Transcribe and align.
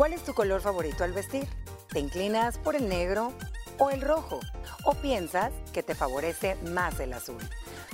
¿Cuál 0.00 0.14
es 0.14 0.24
tu 0.24 0.32
color 0.32 0.62
favorito 0.62 1.04
al 1.04 1.12
vestir? 1.12 1.46
¿Te 1.90 2.00
inclinas 2.00 2.56
por 2.56 2.74
el 2.74 2.88
negro 2.88 3.34
o 3.76 3.90
el 3.90 4.00
rojo? 4.00 4.40
¿O 4.86 4.94
piensas 4.94 5.52
que 5.74 5.82
te 5.82 5.94
favorece 5.94 6.54
más 6.72 6.98
el 7.00 7.12
azul? 7.12 7.36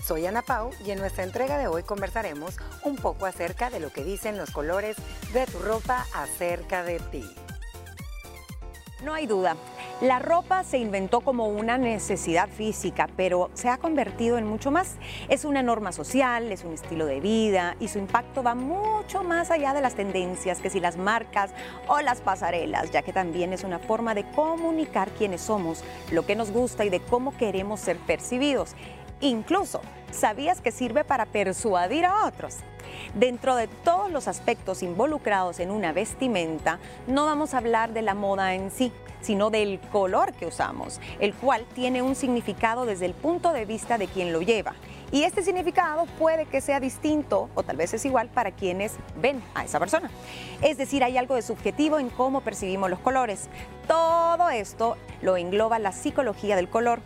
Soy 0.06 0.24
Ana 0.24 0.42
Pau 0.42 0.70
y 0.84 0.92
en 0.92 1.00
nuestra 1.00 1.24
entrega 1.24 1.58
de 1.58 1.66
hoy 1.66 1.82
conversaremos 1.82 2.58
un 2.84 2.94
poco 2.94 3.26
acerca 3.26 3.70
de 3.70 3.80
lo 3.80 3.90
que 3.90 4.04
dicen 4.04 4.38
los 4.38 4.52
colores 4.52 4.96
de 5.32 5.46
tu 5.46 5.58
ropa 5.58 6.06
acerca 6.14 6.84
de 6.84 7.00
ti. 7.00 7.28
No 9.02 9.12
hay 9.12 9.26
duda, 9.26 9.56
la 10.02 10.18
ropa 10.18 10.62
se 10.62 10.76
inventó 10.76 11.22
como 11.22 11.46
una 11.48 11.78
necesidad 11.78 12.50
física, 12.50 13.08
pero 13.16 13.50
se 13.54 13.70
ha 13.70 13.78
convertido 13.78 14.36
en 14.36 14.46
mucho 14.46 14.70
más. 14.70 14.96
Es 15.30 15.46
una 15.46 15.62
norma 15.62 15.90
social, 15.90 16.52
es 16.52 16.64
un 16.64 16.74
estilo 16.74 17.06
de 17.06 17.20
vida 17.20 17.76
y 17.80 17.88
su 17.88 17.98
impacto 17.98 18.42
va 18.42 18.54
mucho 18.54 19.24
más 19.24 19.50
allá 19.50 19.72
de 19.72 19.80
las 19.80 19.94
tendencias 19.94 20.60
que 20.60 20.68
si 20.68 20.80
las 20.80 20.98
marcas 20.98 21.52
o 21.88 22.02
las 22.02 22.20
pasarelas, 22.20 22.90
ya 22.90 23.00
que 23.00 23.14
también 23.14 23.54
es 23.54 23.64
una 23.64 23.78
forma 23.78 24.14
de 24.14 24.28
comunicar 24.32 25.08
quiénes 25.12 25.40
somos, 25.40 25.82
lo 26.12 26.26
que 26.26 26.36
nos 26.36 26.50
gusta 26.50 26.84
y 26.84 26.90
de 26.90 27.00
cómo 27.00 27.34
queremos 27.34 27.80
ser 27.80 27.96
percibidos. 27.96 28.74
Incluso, 29.22 29.80
¿sabías 30.10 30.60
que 30.60 30.72
sirve 30.72 31.04
para 31.04 31.24
persuadir 31.24 32.04
a 32.04 32.26
otros? 32.26 32.56
Dentro 33.14 33.56
de 33.56 33.68
todos 33.68 34.10
los 34.10 34.28
aspectos 34.28 34.82
involucrados 34.82 35.60
en 35.60 35.70
una 35.70 35.92
vestimenta, 35.92 36.78
no 37.06 37.24
vamos 37.26 37.54
a 37.54 37.58
hablar 37.58 37.92
de 37.92 38.02
la 38.02 38.14
moda 38.14 38.54
en 38.54 38.70
sí, 38.70 38.92
sino 39.20 39.50
del 39.50 39.80
color 39.92 40.32
que 40.32 40.46
usamos, 40.46 41.00
el 41.18 41.34
cual 41.34 41.64
tiene 41.74 42.02
un 42.02 42.14
significado 42.14 42.86
desde 42.86 43.06
el 43.06 43.14
punto 43.14 43.52
de 43.52 43.64
vista 43.64 43.98
de 43.98 44.06
quien 44.06 44.32
lo 44.32 44.42
lleva. 44.42 44.74
Y 45.12 45.22
este 45.22 45.42
significado 45.42 46.06
puede 46.18 46.46
que 46.46 46.60
sea 46.60 46.80
distinto 46.80 47.48
o 47.54 47.62
tal 47.62 47.76
vez 47.76 47.94
es 47.94 48.04
igual 48.04 48.28
para 48.28 48.50
quienes 48.50 48.96
ven 49.20 49.40
a 49.54 49.64
esa 49.64 49.78
persona. 49.78 50.10
Es 50.62 50.78
decir, 50.78 51.04
hay 51.04 51.16
algo 51.16 51.36
de 51.36 51.42
subjetivo 51.42 51.98
en 51.98 52.08
cómo 52.08 52.40
percibimos 52.40 52.90
los 52.90 52.98
colores. 52.98 53.48
Todo 53.86 54.50
esto 54.50 54.96
lo 55.22 55.36
engloba 55.36 55.78
la 55.78 55.92
psicología 55.92 56.56
del 56.56 56.68
color 56.68 57.00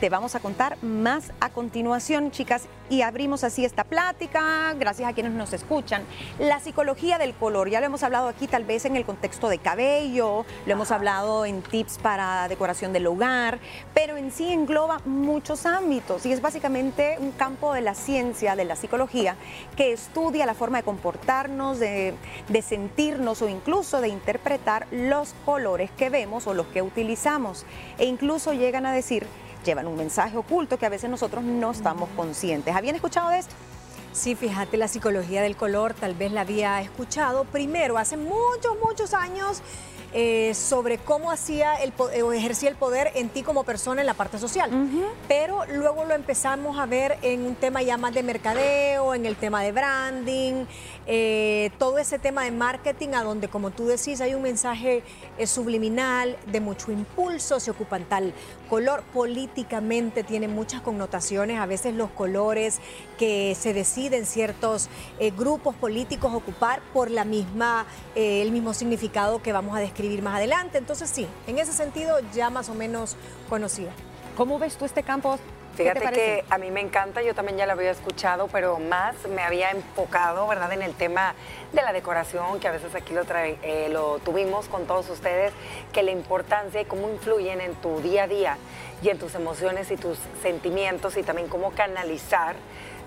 te 0.00 0.10
vamos 0.10 0.34
a 0.34 0.40
contar 0.40 0.76
más 0.82 1.32
a 1.40 1.50
continuación, 1.50 2.30
chicas, 2.30 2.64
y 2.88 3.02
abrimos 3.02 3.44
así 3.44 3.64
esta 3.64 3.84
plática, 3.84 4.74
gracias 4.78 5.08
a 5.08 5.12
quienes 5.12 5.32
nos 5.32 5.52
escuchan. 5.52 6.02
La 6.38 6.60
psicología 6.60 7.18
del 7.18 7.34
color, 7.34 7.68
ya 7.68 7.80
lo 7.80 7.86
hemos 7.86 8.02
hablado 8.02 8.28
aquí 8.28 8.46
tal 8.46 8.64
vez 8.64 8.84
en 8.84 8.96
el 8.96 9.04
contexto 9.04 9.48
de 9.48 9.58
cabello, 9.58 10.44
lo 10.66 10.72
hemos 10.72 10.90
hablado 10.90 11.46
en 11.46 11.62
tips 11.62 11.98
para 11.98 12.46
decoración 12.48 12.92
del 12.92 13.06
hogar, 13.06 13.58
pero 13.94 14.16
en 14.16 14.30
sí 14.30 14.52
engloba 14.52 15.00
muchos 15.04 15.66
ámbitos 15.66 16.26
y 16.26 16.32
es 16.32 16.40
básicamente 16.40 17.16
un 17.18 17.32
campo 17.32 17.72
de 17.72 17.80
la 17.80 17.94
ciencia, 17.94 18.54
de 18.54 18.64
la 18.64 18.76
psicología, 18.76 19.36
que 19.76 19.92
estudia 19.92 20.46
la 20.46 20.54
forma 20.54 20.78
de 20.78 20.84
comportarnos, 20.84 21.78
de, 21.78 22.14
de 22.48 22.62
sentirnos 22.62 23.42
o 23.42 23.48
incluso 23.48 24.00
de 24.00 24.08
interpretar 24.08 24.86
los 24.90 25.34
colores 25.44 25.90
que 25.90 26.10
vemos 26.10 26.46
o 26.46 26.54
los 26.54 26.66
que 26.66 26.82
utilizamos. 26.82 27.64
E 27.98 28.04
incluso 28.04 28.52
llegan 28.52 28.86
a 28.86 28.92
decir 28.92 29.26
llevan 29.64 29.86
un 29.86 29.96
mensaje 29.96 30.36
oculto 30.36 30.78
que 30.78 30.86
a 30.86 30.88
veces 30.88 31.10
nosotros 31.10 31.44
no 31.44 31.70
estamos 31.70 32.08
conscientes. 32.16 32.74
¿Habían 32.74 32.94
escuchado 32.94 33.30
de 33.30 33.38
esto? 33.38 33.54
Sí, 34.12 34.34
fíjate, 34.34 34.78
la 34.78 34.88
psicología 34.88 35.42
del 35.42 35.56
color 35.56 35.92
tal 35.92 36.14
vez 36.14 36.32
la 36.32 36.40
había 36.40 36.80
escuchado 36.80 37.44
primero, 37.44 37.98
hace 37.98 38.16
muchos, 38.16 38.76
muchos 38.82 39.12
años 39.12 39.60
eh, 40.12 40.54
sobre 40.54 40.98
cómo 40.98 41.30
hacía 41.30 41.74
el, 41.74 41.92
o 41.98 42.32
ejercía 42.32 42.70
el 42.70 42.76
poder 42.76 43.10
en 43.16 43.28
ti 43.28 43.42
como 43.42 43.64
persona 43.64 44.00
en 44.00 44.06
la 44.06 44.14
parte 44.14 44.38
social. 44.38 44.70
Pero 45.28 45.66
luego 45.66 46.04
lo 46.04 46.14
empezamos 46.14 46.78
a 46.78 46.86
ver 46.86 47.18
en 47.22 47.44
un 47.44 47.54
tema 47.54 47.82
ya 47.82 47.98
más 47.98 48.14
de 48.14 48.22
mercadeo, 48.22 49.14
en 49.14 49.26
el 49.26 49.36
tema 49.36 49.62
de 49.62 49.72
branding, 49.72 50.64
eh, 51.06 51.70
todo 51.78 51.98
ese 51.98 52.18
tema 52.18 52.44
de 52.44 52.50
marketing, 52.50 53.10
a 53.10 53.22
donde, 53.22 53.48
como 53.48 53.72
tú 53.72 53.86
decís, 53.86 54.20
hay 54.20 54.34
un 54.34 54.42
mensaje 54.42 55.02
eh, 55.38 55.46
subliminal 55.46 56.36
de 56.46 56.60
mucho 56.60 56.92
impulso, 56.92 57.60
se 57.60 57.70
ocupan 57.70 58.04
tal 58.04 58.32
color, 58.70 59.02
políticamente 59.12 60.24
tiene 60.24 60.48
muchas 60.48 60.80
connotaciones, 60.80 61.58
a 61.58 61.66
veces 61.66 61.94
los 61.94 62.10
colores 62.10 62.78
que 63.18 63.54
se 63.58 63.72
deciden 63.72 64.26
ciertos 64.26 64.88
grupos 65.36 65.74
políticos 65.74 66.32
ocupar 66.34 66.80
por 66.92 67.10
la 67.10 67.24
misma, 67.24 67.86
el 68.14 68.50
mismo 68.50 68.74
significado 68.74 69.40
que 69.40 69.52
vamos 69.52 69.76
a 69.76 69.80
describir 69.80 69.95
escribir 69.96 70.20
más 70.20 70.36
adelante. 70.36 70.76
Entonces 70.76 71.08
sí, 71.08 71.26
en 71.46 71.58
ese 71.58 71.72
sentido 71.72 72.20
ya 72.34 72.50
más 72.50 72.68
o 72.68 72.74
menos 72.74 73.16
conocida. 73.48 73.90
¿Cómo 74.36 74.58
ves 74.58 74.76
tú 74.76 74.84
este 74.84 75.02
campo? 75.02 75.38
Fíjate 75.74 76.10
que 76.12 76.44
a 76.48 76.56
mí 76.56 76.70
me 76.70 76.80
encanta, 76.80 77.22
yo 77.22 77.34
también 77.34 77.58
ya 77.58 77.66
lo 77.66 77.72
había 77.72 77.90
escuchado, 77.90 78.48
pero 78.48 78.78
más 78.78 79.14
me 79.28 79.42
había 79.42 79.70
enfocado, 79.70 80.46
¿verdad?, 80.46 80.72
en 80.72 80.80
el 80.80 80.94
tema 80.94 81.34
de 81.72 81.82
la 81.82 81.92
decoración, 81.92 82.60
que 82.60 82.68
a 82.68 82.70
veces 82.70 82.94
aquí 82.94 83.12
lo, 83.12 83.24
eh, 83.30 83.88
lo 83.90 84.18
tuvimos 84.20 84.68
con 84.68 84.86
todos 84.86 85.10
ustedes, 85.10 85.52
que 85.92 86.02
la 86.02 86.12
importancia 86.12 86.80
y 86.80 86.86
cómo 86.86 87.10
influyen 87.10 87.60
en 87.60 87.74
tu 87.74 88.00
día 88.00 88.24
a 88.24 88.26
día 88.26 88.56
y 89.02 89.10
en 89.10 89.18
tus 89.18 89.34
emociones 89.34 89.90
y 89.90 89.98
tus 89.98 90.18
sentimientos 90.40 91.18
y 91.18 91.22
también 91.22 91.48
cómo 91.48 91.72
canalizar 91.72 92.56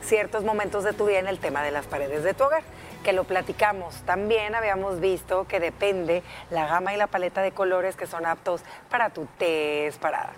ciertos 0.04 0.44
momentos 0.44 0.84
de 0.84 0.94
tu 0.94 1.08
vida 1.08 1.18
en 1.18 1.28
el 1.28 1.40
tema 1.40 1.64
de 1.64 1.72
las 1.72 1.88
paredes 1.88 2.24
de 2.24 2.36
tu 2.36 2.44
hogar 2.44 2.64
que 3.04 3.14
lo 3.14 3.24
platicamos. 3.24 3.96
También 4.06 4.56
habíamos 4.56 5.00
visto 5.00 5.46
que 5.48 5.60
depende 5.60 6.24
la 6.50 6.68
gama 6.68 6.94
y 6.94 6.98
la 6.98 7.08
paleta 7.08 7.42
de 7.42 7.52
colores 7.52 7.96
que 7.96 8.08
son 8.08 8.26
aptos 8.26 8.62
para 8.90 9.10
tu 9.10 9.26
test, 9.38 10.00
para 10.00 10.32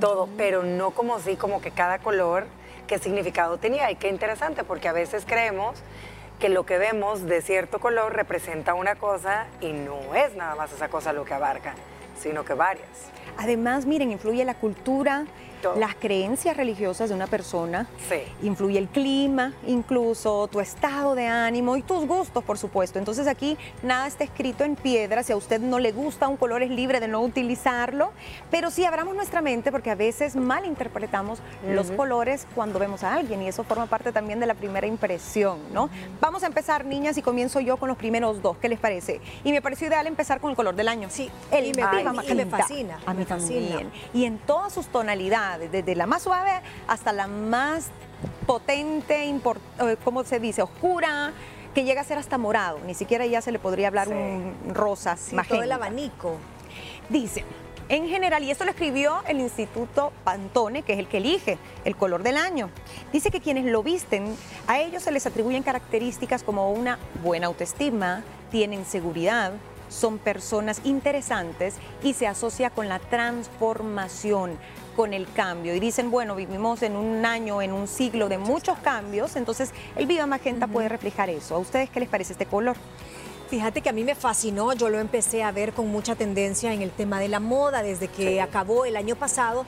todo, 0.00 0.28
pero 0.36 0.62
no 0.62 0.90
como 0.90 1.18
si, 1.18 1.36
como 1.36 1.60
que 1.60 1.70
cada 1.70 1.98
color, 1.98 2.46
qué 2.86 2.98
significado 2.98 3.58
tenía. 3.58 3.90
Y 3.90 3.96
qué 3.96 4.08
interesante, 4.08 4.64
porque 4.64 4.88
a 4.88 4.92
veces 4.92 5.24
creemos 5.26 5.82
que 6.38 6.48
lo 6.48 6.64
que 6.64 6.78
vemos 6.78 7.26
de 7.26 7.42
cierto 7.42 7.80
color 7.80 8.14
representa 8.14 8.74
una 8.74 8.94
cosa 8.94 9.46
y 9.60 9.72
no 9.72 10.14
es 10.14 10.34
nada 10.36 10.54
más 10.54 10.72
esa 10.72 10.88
cosa 10.88 11.12
lo 11.12 11.24
que 11.24 11.34
abarca, 11.34 11.74
sino 12.18 12.44
que 12.44 12.54
varias. 12.54 12.88
Además, 13.36 13.86
miren, 13.86 14.10
influye 14.10 14.44
la 14.44 14.54
cultura, 14.54 15.24
las 15.76 15.94
creencias 15.94 16.56
religiosas 16.56 17.08
de 17.08 17.14
una 17.14 17.26
persona, 17.26 17.86
influye 18.42 18.78
el 18.78 18.88
clima, 18.88 19.52
incluso 19.66 20.48
tu 20.48 20.60
estado 20.60 21.14
de 21.14 21.26
ánimo 21.26 21.76
y 21.76 21.82
tus 21.82 22.06
gustos, 22.06 22.44
por 22.44 22.58
supuesto. 22.58 22.98
Entonces 22.98 23.26
aquí 23.26 23.56
nada 23.82 24.06
está 24.06 24.24
escrito 24.24 24.64
en 24.64 24.76
piedra, 24.76 25.22
si 25.22 25.32
a 25.32 25.36
usted 25.36 25.60
no 25.60 25.78
le 25.78 25.92
gusta 25.92 26.28
un 26.28 26.36
color 26.36 26.62
es 26.62 26.70
libre 26.70 27.00
de 27.00 27.08
no 27.08 27.20
utilizarlo, 27.20 28.12
pero 28.50 28.70
sí 28.70 28.84
abramos 28.84 29.14
nuestra 29.14 29.40
mente 29.40 29.72
porque 29.72 29.90
a 29.90 29.94
veces 29.94 30.36
malinterpretamos 30.36 31.40
los 31.68 31.90
colores 31.90 32.46
cuando 32.54 32.78
vemos 32.78 33.02
a 33.02 33.14
alguien 33.14 33.42
y 33.42 33.48
eso 33.48 33.64
forma 33.64 33.86
parte 33.86 34.12
también 34.12 34.40
de 34.40 34.46
la 34.46 34.54
primera 34.54 34.86
impresión, 34.86 35.58
¿no? 35.72 35.90
Vamos 36.20 36.42
a 36.42 36.46
empezar, 36.46 36.84
niñas, 36.84 37.18
y 37.18 37.22
comienzo 37.22 37.60
yo 37.60 37.76
con 37.76 37.88
los 37.88 37.98
primeros 37.98 38.42
dos, 38.42 38.56
¿qué 38.58 38.68
les 38.68 38.78
parece? 38.78 39.20
Y 39.44 39.52
me 39.52 39.60
pareció 39.60 39.88
ideal 39.88 40.06
empezar 40.06 40.40
con 40.40 40.50
el 40.50 40.56
color 40.56 40.74
del 40.74 40.88
año. 40.88 41.08
Sí, 41.10 41.30
el 41.50 41.66
y 41.66 41.72
me, 41.74 41.82
me 42.12 42.46
fascina. 42.46 42.98
A 43.06 43.14
mí 43.14 43.24
también. 43.24 43.90
Y 44.12 44.24
en 44.24 44.38
todas 44.38 44.72
sus 44.72 44.86
tonalidades 44.86 45.70
desde 45.70 45.94
la 45.94 46.06
más 46.06 46.22
suave 46.22 46.60
hasta 46.86 47.12
la 47.12 47.26
más 47.26 47.88
potente, 48.46 49.28
eh, 49.28 49.96
¿cómo 50.04 50.24
se 50.24 50.40
dice? 50.40 50.62
Oscura, 50.62 51.32
que 51.74 51.84
llega 51.84 52.00
a 52.00 52.04
ser 52.04 52.18
hasta 52.18 52.38
morado. 52.38 52.80
Ni 52.86 52.94
siquiera 52.94 53.26
ya 53.26 53.40
se 53.40 53.52
le 53.52 53.58
podría 53.58 53.88
hablar 53.88 54.08
un 54.08 54.54
rosa, 54.74 55.16
sí, 55.16 55.36
todo 55.48 55.62
el 55.62 55.72
abanico. 55.72 56.36
Dice, 57.08 57.44
en 57.88 58.06
general, 58.06 58.44
y 58.44 58.50
esto 58.50 58.64
lo 58.64 58.70
escribió 58.70 59.22
el 59.26 59.40
Instituto 59.40 60.12
Pantone, 60.24 60.82
que 60.82 60.92
es 60.92 60.98
el 60.98 61.08
que 61.08 61.18
elige 61.18 61.58
el 61.84 61.96
color 61.96 62.22
del 62.22 62.36
año. 62.36 62.68
Dice 63.12 63.30
que 63.30 63.40
quienes 63.40 63.64
lo 63.64 63.82
visten, 63.82 64.36
a 64.66 64.78
ellos 64.78 65.02
se 65.02 65.10
les 65.10 65.26
atribuyen 65.26 65.62
características 65.62 66.42
como 66.42 66.70
una 66.70 66.98
buena 67.22 67.46
autoestima, 67.46 68.24
tienen 68.50 68.84
seguridad, 68.84 69.52
son 69.88 70.18
personas 70.18 70.80
interesantes 70.84 71.74
y 72.02 72.14
se 72.14 72.26
asocia 72.26 72.70
con 72.70 72.88
la 72.88 72.98
transformación, 72.98 74.58
con 74.96 75.14
el 75.14 75.30
cambio. 75.32 75.74
Y 75.74 75.80
dicen, 75.80 76.10
bueno, 76.10 76.34
vivimos 76.34 76.82
en 76.82 76.96
un 76.96 77.24
año, 77.24 77.62
en 77.62 77.72
un 77.72 77.88
siglo 77.88 78.28
de 78.28 78.38
muchos 78.38 78.78
cambios, 78.78 79.36
entonces 79.36 79.72
el 79.96 80.06
Viva 80.06 80.26
Magenta 80.26 80.66
puede 80.66 80.88
reflejar 80.88 81.30
eso. 81.30 81.54
¿A 81.54 81.58
ustedes 81.58 81.90
qué 81.90 82.00
les 82.00 82.08
parece 82.08 82.32
este 82.32 82.46
color? 82.46 82.76
Fíjate 83.48 83.80
que 83.80 83.88
a 83.88 83.92
mí 83.92 84.04
me 84.04 84.14
fascinó, 84.14 84.74
yo 84.74 84.90
lo 84.90 84.98
empecé 84.98 85.42
a 85.42 85.52
ver 85.52 85.72
con 85.72 85.88
mucha 85.88 86.14
tendencia 86.14 86.74
en 86.74 86.82
el 86.82 86.90
tema 86.90 87.18
de 87.18 87.28
la 87.28 87.40
moda 87.40 87.82
desde 87.82 88.08
que 88.08 88.42
acabó 88.42 88.84
el 88.84 88.94
año 88.94 89.16
pasado 89.16 89.64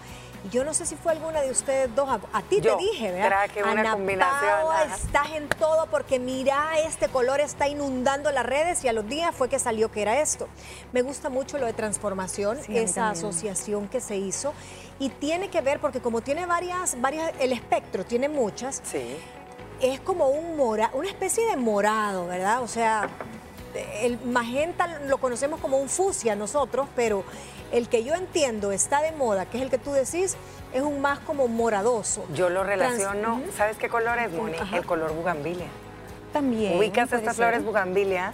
yo 0.50 0.64
no 0.64 0.72
sé 0.72 0.86
si 0.86 0.96
fue 0.96 1.12
alguna 1.12 1.42
de 1.42 1.50
ustedes 1.50 1.94
dos, 1.94 2.08
a, 2.08 2.42
ti 2.42 2.60
te 2.60 2.74
dije, 2.76 3.12
¿verdad? 3.12 3.28
Traje 3.28 3.62
una 3.62 3.72
Ana 3.72 3.92
combinación. 3.92 4.90
estás 4.94 5.30
en 5.34 5.48
todo 5.48 5.86
porque 5.90 6.18
mira, 6.18 6.78
este 6.84 7.08
color 7.08 7.40
está 7.40 7.68
inundando 7.68 8.30
las 8.32 8.46
redes 8.46 8.82
y 8.84 8.88
a 8.88 8.92
los 8.92 9.06
días 9.06 9.34
fue 9.34 9.48
que 9.48 9.58
salió 9.58 9.90
que 9.90 10.02
era 10.02 10.20
esto. 10.20 10.48
Me 10.92 11.02
gusta 11.02 11.28
mucho 11.28 11.58
lo 11.58 11.66
de 11.66 11.72
transformación, 11.72 12.58
esa 12.68 13.10
asociación 13.10 13.88
que 13.88 14.00
se 14.00 14.16
hizo 14.16 14.54
y 14.98 15.10
tiene 15.10 15.48
que 15.50 15.60
ver 15.60 15.80
porque 15.80 16.00
como 16.00 16.20
tiene 16.20 16.46
varias, 16.46 17.00
varias, 17.00 17.32
el 17.38 17.52
espectro 17.52 18.04
tiene 18.04 18.28
muchas. 18.28 18.80
Sí. 18.84 19.16
Es 19.80 20.00
como 20.00 20.28
un 20.28 20.56
mora, 20.56 20.90
una 20.94 21.08
especie 21.08 21.46
de 21.46 21.56
morado, 21.56 22.26
¿verdad? 22.26 22.62
O 22.62 22.68
sea, 22.68 23.08
el 24.02 24.18
magenta 24.20 24.86
lo 25.06 25.18
conocemos 25.18 25.60
como 25.60 25.78
un 25.78 25.88
fusia 25.88 26.34
nosotros, 26.34 26.88
pero 26.94 27.24
el 27.72 27.88
que 27.88 28.04
yo 28.04 28.14
entiendo 28.14 28.72
está 28.72 29.00
de 29.02 29.12
moda, 29.12 29.46
que 29.46 29.58
es 29.58 29.62
el 29.62 29.70
que 29.70 29.78
tú 29.78 29.92
decís, 29.92 30.36
es 30.72 30.82
un 30.82 31.00
más 31.00 31.18
como 31.20 31.48
moradoso. 31.48 32.24
Yo 32.34 32.48
lo 32.48 32.64
relaciono, 32.64 33.40
¿sabes 33.56 33.76
qué 33.76 33.88
color 33.88 34.18
es, 34.18 34.30
Moni? 34.32 34.56
El 34.72 34.84
color 34.86 35.12
bugambilia. 35.12 35.66
También. 36.32 36.78
Ubicas 36.78 37.12
estas 37.12 37.34
flores 37.36 37.64
bugambilia 37.64 38.32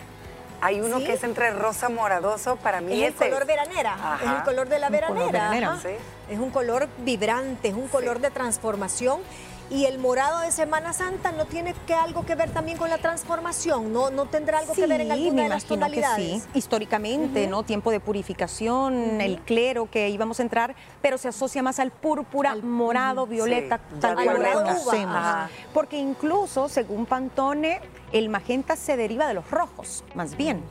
Hay 0.60 0.80
uno 0.80 0.98
¿Sí? 0.98 1.04
que 1.04 1.12
es 1.14 1.24
entre 1.24 1.50
rosa 1.50 1.88
moradoso, 1.88 2.56
para 2.56 2.80
mí 2.80 2.92
Es 3.02 3.08
el 3.08 3.14
ese 3.14 3.30
color 3.30 3.46
veranera, 3.46 3.92
Ajá. 3.94 4.18
es 4.24 4.30
el 4.38 4.42
color 4.42 4.68
de 4.68 4.78
la 4.78 4.88
Un 4.88 4.92
color 4.94 5.14
veranera. 5.14 5.50
veranero, 5.50 5.70
ajá. 5.72 5.80
sí. 5.82 5.94
Es 6.32 6.38
un 6.38 6.50
color 6.50 6.88
vibrante, 6.98 7.68
es 7.68 7.74
un 7.74 7.88
color 7.88 8.20
de 8.20 8.30
transformación. 8.30 9.20
Y 9.68 9.86
el 9.86 9.98
morado 9.98 10.40
de 10.40 10.52
Semana 10.52 10.92
Santa 10.92 11.32
no 11.32 11.44
tiene 11.44 11.74
que 11.86 11.94
algo 11.94 12.24
que 12.24 12.36
ver 12.36 12.50
también 12.50 12.78
con 12.78 12.88
la 12.88 12.98
transformación, 12.98 13.92
no, 13.92 14.10
no 14.10 14.26
tendrá 14.26 14.58
algo 14.60 14.74
que 14.74 14.86
ver 14.86 15.00
en 15.00 15.10
alguna 15.10 15.32
me 15.32 15.42
de 15.42 15.48
las 15.48 15.64
imagino 15.64 15.86
que 15.90 16.00
tonalidades. 16.00 16.42
sí. 16.44 16.48
Históricamente, 16.54 17.46
¿no? 17.48 17.64
Tiempo 17.64 17.90
de 17.90 17.98
purificación, 17.98 19.20
el 19.20 19.40
clero 19.40 19.88
que 19.90 20.08
íbamos 20.08 20.38
a 20.38 20.42
entrar, 20.44 20.76
pero 21.02 21.18
se 21.18 21.28
asocia 21.28 21.62
más 21.64 21.80
al 21.80 21.90
púrpura, 21.90 22.54
morado, 22.54 23.26
violeta, 23.26 23.80
Sí, 23.92 23.96
tal 24.00 24.14
cual 24.14 24.42
lo. 24.42 24.90
Ajá. 24.92 25.50
Porque 25.74 25.98
incluso, 25.98 26.68
según 26.68 27.04
Pantone, 27.06 27.80
el 28.12 28.28
magenta 28.28 28.76
se 28.76 28.96
deriva 28.96 29.26
de 29.26 29.34
los 29.34 29.50
rojos, 29.50 30.04
más 30.14 30.36
bien. 30.36 30.62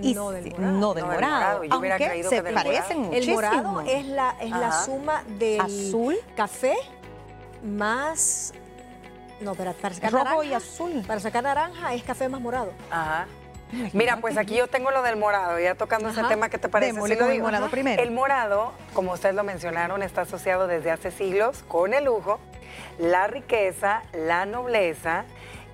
Y 0.00 0.14
no 0.14 0.30
del 0.30 0.50
morado. 0.52 0.72
no 0.72 0.72
del 0.72 0.80
No 0.80 0.94
del 0.94 1.04
morado. 1.06 1.14
morado, 1.58 1.64
yo 1.64 1.78
hubiera 1.78 1.96
aunque 1.96 2.24
se 2.24 2.42
parecen 2.42 3.00
morado. 3.02 3.14
El 3.16 3.28
muchísimo. 3.28 3.34
morado 3.72 3.80
es 3.80 4.06
la, 4.06 4.36
es 4.40 4.50
la 4.50 4.84
suma 4.84 5.24
del 5.38 5.60
Azul. 5.60 6.16
café 6.36 6.76
más... 7.62 8.52
No, 9.40 9.54
pero 9.54 9.72
para 9.74 9.94
sacar 9.94 10.12
Rojo 10.12 10.24
naranja, 10.24 10.44
y 10.46 10.54
azul. 10.54 11.04
Para 11.06 11.20
sacar 11.20 11.44
naranja 11.44 11.94
es 11.94 12.02
café 12.02 12.28
más 12.28 12.40
morado. 12.40 12.72
Ajá. 12.90 13.26
Mira, 13.92 14.16
pues 14.16 14.36
aquí 14.36 14.56
yo 14.56 14.66
tengo 14.66 14.90
lo 14.90 15.02
del 15.02 15.16
morado, 15.16 15.58
ya 15.60 15.74
tocando 15.74 16.08
ese 16.08 16.24
tema, 16.24 16.48
¿qué 16.48 16.58
te 16.58 16.68
parece? 16.68 16.92
Démosle 16.92 17.16
lo 17.16 17.26
el 17.26 17.32
digo? 17.32 17.44
morado 17.44 17.70
primero. 17.70 18.02
El 18.02 18.10
morado, 18.10 18.72
como 18.94 19.12
ustedes 19.12 19.34
lo 19.34 19.44
mencionaron, 19.44 20.02
está 20.02 20.22
asociado 20.22 20.66
desde 20.66 20.90
hace 20.90 21.10
siglos 21.10 21.62
con 21.68 21.92
el 21.92 22.04
lujo, 22.04 22.40
la 22.98 23.26
riqueza, 23.26 24.02
la 24.12 24.46
nobleza 24.46 25.24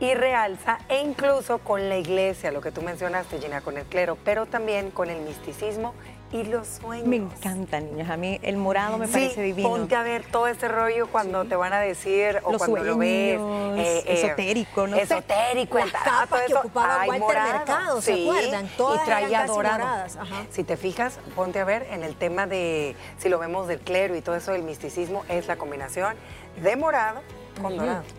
y 0.01 0.13
realza 0.15 0.79
e 0.89 1.01
incluso 1.01 1.59
con 1.59 1.89
la 1.89 1.97
iglesia, 1.97 2.51
lo 2.51 2.61
que 2.61 2.73
tú 2.73 2.83
mencionaste, 2.83 3.39
Gina, 3.39 3.61
con 3.61 3.79
el 3.79 3.85
clero, 3.85 4.19
pero 4.25 4.47
también 4.47 4.91
con 4.91 5.09
el 5.09 5.21
misticismo 5.23 5.95
y 6.33 6.43
los 6.45 6.67
sueños. 6.67 7.07
Me 7.07 7.17
encanta, 7.17 7.79
niñas. 7.81 8.11
A 8.11 8.17
mí 8.17 8.41
el 8.43 8.57
morado 8.57 8.99
me 8.99 9.07
Sí, 9.07 9.13
parece 9.13 9.43
divino. 9.43 9.69
ponte 9.69 9.95
a 9.95 10.03
ver 10.03 10.25
todo 10.25 10.49
ese 10.49 10.67
rollo 10.67 11.07
cuando 11.07 11.45
te 11.45 11.55
van 11.55 11.73
a 11.73 11.79
decir 11.81 12.41
o 12.43 12.53
Los 12.53 12.59
cuando 12.59 12.83
lo 12.83 12.97
ves. 12.97 13.39
sueños, 13.39 14.05
esotérico, 14.07 14.87
no. 14.89 14.97
Esotérico, 14.97 15.79
Las 15.79 15.93
capas 15.93 16.29
todo 16.29 16.47
que 16.47 16.55
ocupaba 16.55 17.03
Ay, 17.03 17.09
Walter 17.11 17.27
morado. 17.27 17.53
Mercado, 17.59 18.01
¿se 18.01 18.15
Sí, 18.15 18.29
acuerdan? 18.29 18.69
Todas 18.77 19.03
y 19.03 19.05
traía 19.05 19.29
eran 19.29 19.47
dorado. 19.47 19.85
ajá. 20.21 20.47
Si 20.51 20.65
te 20.65 20.77
fijas, 20.77 21.19
ponte 21.37 21.61
a 21.61 21.65
ver 21.65 21.87
en 21.91 22.03
el 22.03 22.17
tema 22.17 22.47
de, 22.47 22.97
si 23.19 23.29
lo 23.29 23.39
vemos 23.39 23.69
del 23.69 23.79
clero 23.81 24.17
y 24.17 24.21
todo 24.21 24.35
eso 24.35 24.53
del 24.53 24.63
misticismo, 24.63 25.25
es 25.29 25.47
la 25.47 25.57
combinación 25.57 26.17
de 26.63 26.75
morado 26.77 27.21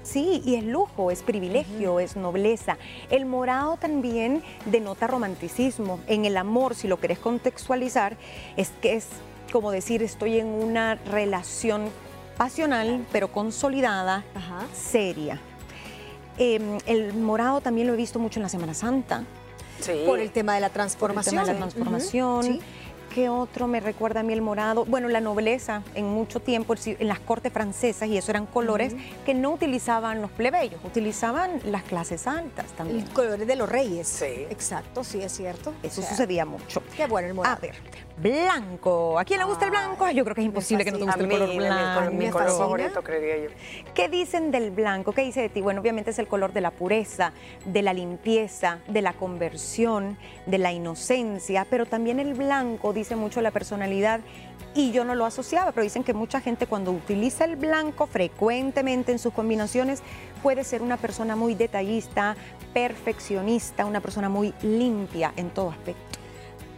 Sí, 0.03 0.41
y 0.45 0.55
es 0.55 0.63
lujo, 0.63 1.11
es 1.11 1.21
privilegio, 1.23 1.99
es 1.99 2.15
nobleza. 2.15 2.77
El 3.09 3.25
morado 3.25 3.77
también 3.77 4.43
denota 4.65 5.07
romanticismo. 5.07 5.99
En 6.07 6.25
el 6.25 6.37
amor, 6.37 6.75
si 6.75 6.87
lo 6.87 6.99
querés 6.99 7.19
contextualizar, 7.19 8.17
es 8.57 8.69
que 8.81 8.93
es 8.95 9.07
como 9.51 9.71
decir 9.71 10.03
estoy 10.03 10.39
en 10.39 10.47
una 10.47 10.95
relación 10.95 11.89
pasional, 12.37 13.05
pero 13.11 13.31
consolidada, 13.31 14.23
Ajá. 14.35 14.65
seria. 14.73 15.39
Eh, 16.38 16.79
el 16.85 17.13
morado 17.13 17.61
también 17.61 17.88
lo 17.88 17.93
he 17.93 17.97
visto 17.97 18.19
mucho 18.19 18.39
en 18.39 18.43
la 18.43 18.49
Semana 18.49 18.73
Santa. 18.73 19.23
Sí. 19.79 20.03
Por 20.05 20.19
el 20.19 20.31
tema 20.31 20.55
de 20.55 20.61
la 20.61 20.67
por 20.67 20.71
el 20.71 20.73
transformación. 20.73 21.35
tema 21.35 21.45
de 21.45 21.53
la 21.53 21.57
transformación. 21.59 22.39
Ujú, 22.39 22.53
sí. 22.53 22.61
¿Qué 23.15 23.29
otro 23.29 23.67
me 23.67 23.79
recuerda 23.79 24.19
a 24.19 24.23
mí 24.23 24.33
el 24.33 24.41
morado? 24.41 24.83
Bueno, 24.83 25.07
la 25.07 25.21
nobleza 25.21 25.83
en 25.94 26.06
mucho 26.06 26.41
tiempo, 26.41 26.75
en 26.85 27.07
las 27.07 27.19
cortes 27.21 27.53
francesas, 27.53 28.09
y 28.09 28.17
eso 28.17 28.29
eran 28.29 28.45
colores 28.45 28.94
que 29.25 29.33
no 29.33 29.53
utilizaban 29.53 30.21
los 30.21 30.29
plebeyos, 30.31 30.81
utilizaban 30.83 31.62
las 31.63 31.83
clases 31.83 32.27
altas 32.27 32.65
también. 32.73 33.00
El 33.00 33.09
color 33.13 33.45
de 33.45 33.56
los 33.56 33.69
reyes. 33.69 34.06
Sí. 34.09 34.45
Exacto, 34.50 35.06
sí, 35.06 35.21
es 35.21 35.31
cierto. 35.31 35.73
Eso 35.81 36.01
O 36.01 36.03
sea, 36.03 36.12
sucedía 36.12 36.44
mucho. 36.44 36.83
Qué 36.97 37.07
bueno 37.07 37.29
el 37.29 37.35
morado. 37.35 37.56
A 37.56 37.59
ver, 37.62 37.75
blanco. 38.17 39.19
¿A 39.19 39.25
quién 39.25 39.39
le 39.39 39.45
gusta 39.45 39.65
el 39.65 39.71
blanco? 39.71 40.09
Yo 40.12 40.23
creo 40.23 40.35
que 40.35 40.41
es 40.41 40.47
imposible 40.47 40.85
que 40.85 40.91
no 40.91 40.97
te 40.97 41.06
guste 41.06 41.23
el 41.23 41.29
color 41.29 41.50
mi 41.50 41.57
blanco. 41.57 42.12
mi 42.12 42.25
Me 42.25 42.31
color 42.31 42.50
favorito, 42.50 43.03
creería 43.03 43.50
yo. 43.50 43.56
¿Qué 43.94 44.09
dicen 44.09 44.51
del 44.51 44.71
blanco? 44.71 45.12
¿Qué 45.12 45.21
dice 45.21 45.41
de 45.41 45.50
ti? 45.50 45.62
Bueno, 45.62 45.81
obviamente 45.81 46.12
es 46.12 46.19
el 46.19 46.27
color 46.27 46.53
de 46.53 46.62
la 46.62 46.71
pureza, 46.71 47.33
de 47.65 47.81
la 47.81 47.94
limpieza, 47.94 48.79
de 48.88 49.01
la 49.01 49.13
conversión, 49.13 50.17
de 50.45 50.57
la 50.57 50.71
inocencia, 50.71 51.65
pero 51.69 51.85
también 51.85 52.19
el 52.19 52.33
blanco 52.33 52.94
dice 52.94 53.15
mucho 53.15 53.41
la 53.41 53.51
personalidad 53.51 54.21
y 54.73 54.91
yo 54.91 55.06
no 55.06 55.15
lo 55.15 55.25
asociaba, 55.25 55.71
pero 55.71 55.83
dicen 55.83 56.03
que 56.03 56.13
mucha 56.13 56.41
gente 56.41 56.67
cuando 56.67 56.91
utiliza 56.91 57.45
el 57.45 57.56
blanco 57.56 58.07
frecuentemente 58.07 59.12
en 59.12 59.19
sus 59.19 59.33
combinaciones 59.33 60.01
puede 60.44 60.63
ser 60.63 60.81
una 60.81 60.97
persona 60.97 61.35
muy 61.35 61.56
detallista, 61.56 62.35
perfeccionista, 62.73 63.85
una 63.85 64.01
persona 64.01 64.29
muy 64.29 64.53
limpia 64.62 65.33
en 65.38 65.50
todo 65.50 65.69
aspecto. 65.71 66.25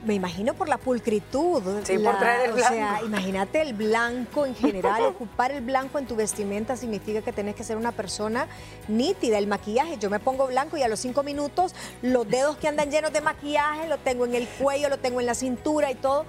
Me 0.06 0.14
imagino 0.14 0.54
por 0.54 0.70
la 0.70 0.78
pulcritud. 0.78 1.62
Sí, 1.84 1.98
la- 1.98 2.12
por 2.12 2.20
traer 2.20 2.50
el 2.50 2.56
O 2.56 2.58
sea, 2.58 2.70
blanco. 2.72 3.06
imagínate 3.08 3.62
el 3.62 3.74
blanco 3.74 4.46
en 4.46 4.56
general. 4.56 5.02
Ocupar 5.18 5.52
el 5.52 5.62
blanco 5.64 5.98
en 6.00 6.06
tu 6.06 6.16
vestimenta 6.16 6.78
significa 6.78 7.22
que 7.22 7.34
tenés 7.34 7.56
que 7.56 7.64
ser 7.64 7.78
una 7.78 7.92
persona 7.92 8.48
nítida. 8.88 9.38
El 9.38 9.48
maquillaje, 9.48 9.98
yo 9.98 10.10
me 10.10 10.20
pongo 10.20 10.48
blanco 10.48 10.78
y 10.78 10.84
a 10.84 10.88
los 10.88 11.00
cinco 11.00 11.24
minutos 11.24 11.74
los 12.02 12.28
dedos 12.30 12.58
que 12.58 12.68
andan 12.68 12.90
llenos 12.92 13.12
de 13.12 13.22
maquillaje 13.22 13.88
lo 13.88 13.98
tengo 13.98 14.26
en 14.26 14.36
el 14.36 14.48
cuello, 14.48 14.88
lo 14.88 15.00
tengo 15.00 15.20
en 15.20 15.26
la 15.26 15.36
cintura 15.36 15.92
y 15.92 15.96
todo. 15.96 16.26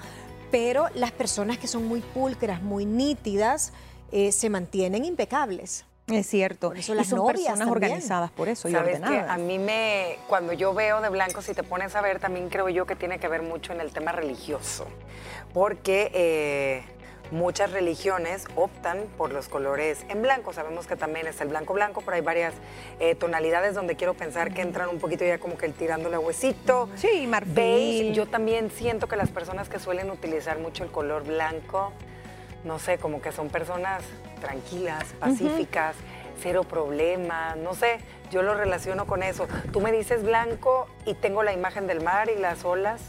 Pero 0.51 0.87
las 0.95 1.13
personas 1.13 1.59
que 1.59 1.69
son 1.69 1.87
muy 1.87 2.01
pulcras, 2.01 2.63
muy 2.63 2.87
nítidas, 2.87 3.73
eh, 4.13 4.33
se 4.33 4.49
mantienen 4.49 5.05
impecables. 5.05 5.85
Es 6.11 6.27
cierto. 6.27 6.69
Por 6.69 6.79
eso 6.79 6.93
y 6.93 6.97
las 6.97 7.09
son 7.09 7.19
novias 7.19 7.37
personas 7.37 7.59
también. 7.59 7.85
organizadas 7.85 8.31
por 8.31 8.49
eso 8.49 8.69
y 8.69 8.73
que 8.73 8.79
ordenadas. 8.79 9.31
a 9.31 9.37
mí 9.39 9.59
me, 9.59 10.19
cuando 10.29 10.53
yo 10.53 10.75
veo 10.75 11.01
de 11.01 11.09
blanco, 11.09 11.43
si 11.43 11.55
te 11.55 11.63
pones 11.63 11.95
a 11.97 12.01
ver, 12.01 12.19
también 12.19 12.49
creo 12.49 12.69
yo 12.69 12.87
que 12.87 12.97
tiene 12.97 13.19
que 13.19 13.29
ver 13.29 13.43
mucho 13.43 13.73
en 13.73 13.81
el 13.81 13.93
tema 13.93 14.13
religioso, 14.13 14.87
porque 15.53 16.11
eh, 16.15 16.83
muchas 17.31 17.73
religiones 17.73 18.47
optan 18.57 19.05
por 19.17 19.33
los 19.33 19.49
colores 19.49 20.05
en 20.09 20.23
blanco. 20.23 20.53
Sabemos 20.53 20.87
que 20.87 20.97
también 20.97 21.27
es 21.27 21.41
el 21.41 21.49
blanco 21.49 21.75
blanco, 21.75 22.01
pero 22.03 22.15
hay 22.15 22.23
varias 22.23 22.55
eh, 23.01 23.15
tonalidades 23.15 23.75
donde 23.75 23.97
quiero 23.97 24.15
pensar 24.15 24.55
que 24.55 24.63
entran 24.63 24.89
un 24.89 24.99
poquito 24.99 25.25
ya 25.25 25.39
como 25.39 25.59
que 25.59 25.67
el 25.67 25.75
tirándole 25.75 26.17
a 26.17 26.21
huesito. 26.21 26.89
Sí, 26.97 27.27
marfil. 27.27 27.55
Beige. 27.55 28.13
Yo 28.15 28.27
también 28.27 28.71
siento 28.71 29.09
que 29.09 29.17
las 29.17 29.29
personas 29.31 29.69
que 29.69 29.79
suelen 29.79 30.11
utilizar 30.11 30.59
mucho 30.59 30.85
el 30.85 30.91
color 30.91 31.25
blanco, 31.25 31.93
no 32.65 32.79
sé, 32.79 32.99
como 32.99 33.21
que 33.21 33.31
son 33.33 33.51
personas 33.51 34.03
tranquilas, 34.39 35.05
pacíficas, 35.21 35.97
cero 36.41 36.65
problemas, 36.65 37.57
no 37.57 37.75
sé, 37.75 37.99
yo 38.31 38.43
lo 38.43 38.55
relaciono 38.55 39.07
con 39.07 39.23
eso. 39.23 39.47
Tú 39.73 39.81
me 39.81 39.93
dices 39.93 40.23
blanco 40.23 40.87
y 41.07 41.15
tengo 41.15 41.43
la 41.43 41.53
imagen 41.53 41.87
del 41.87 42.03
mar 42.03 42.31
y 42.35 42.41
las 42.41 42.65
olas. 42.65 43.01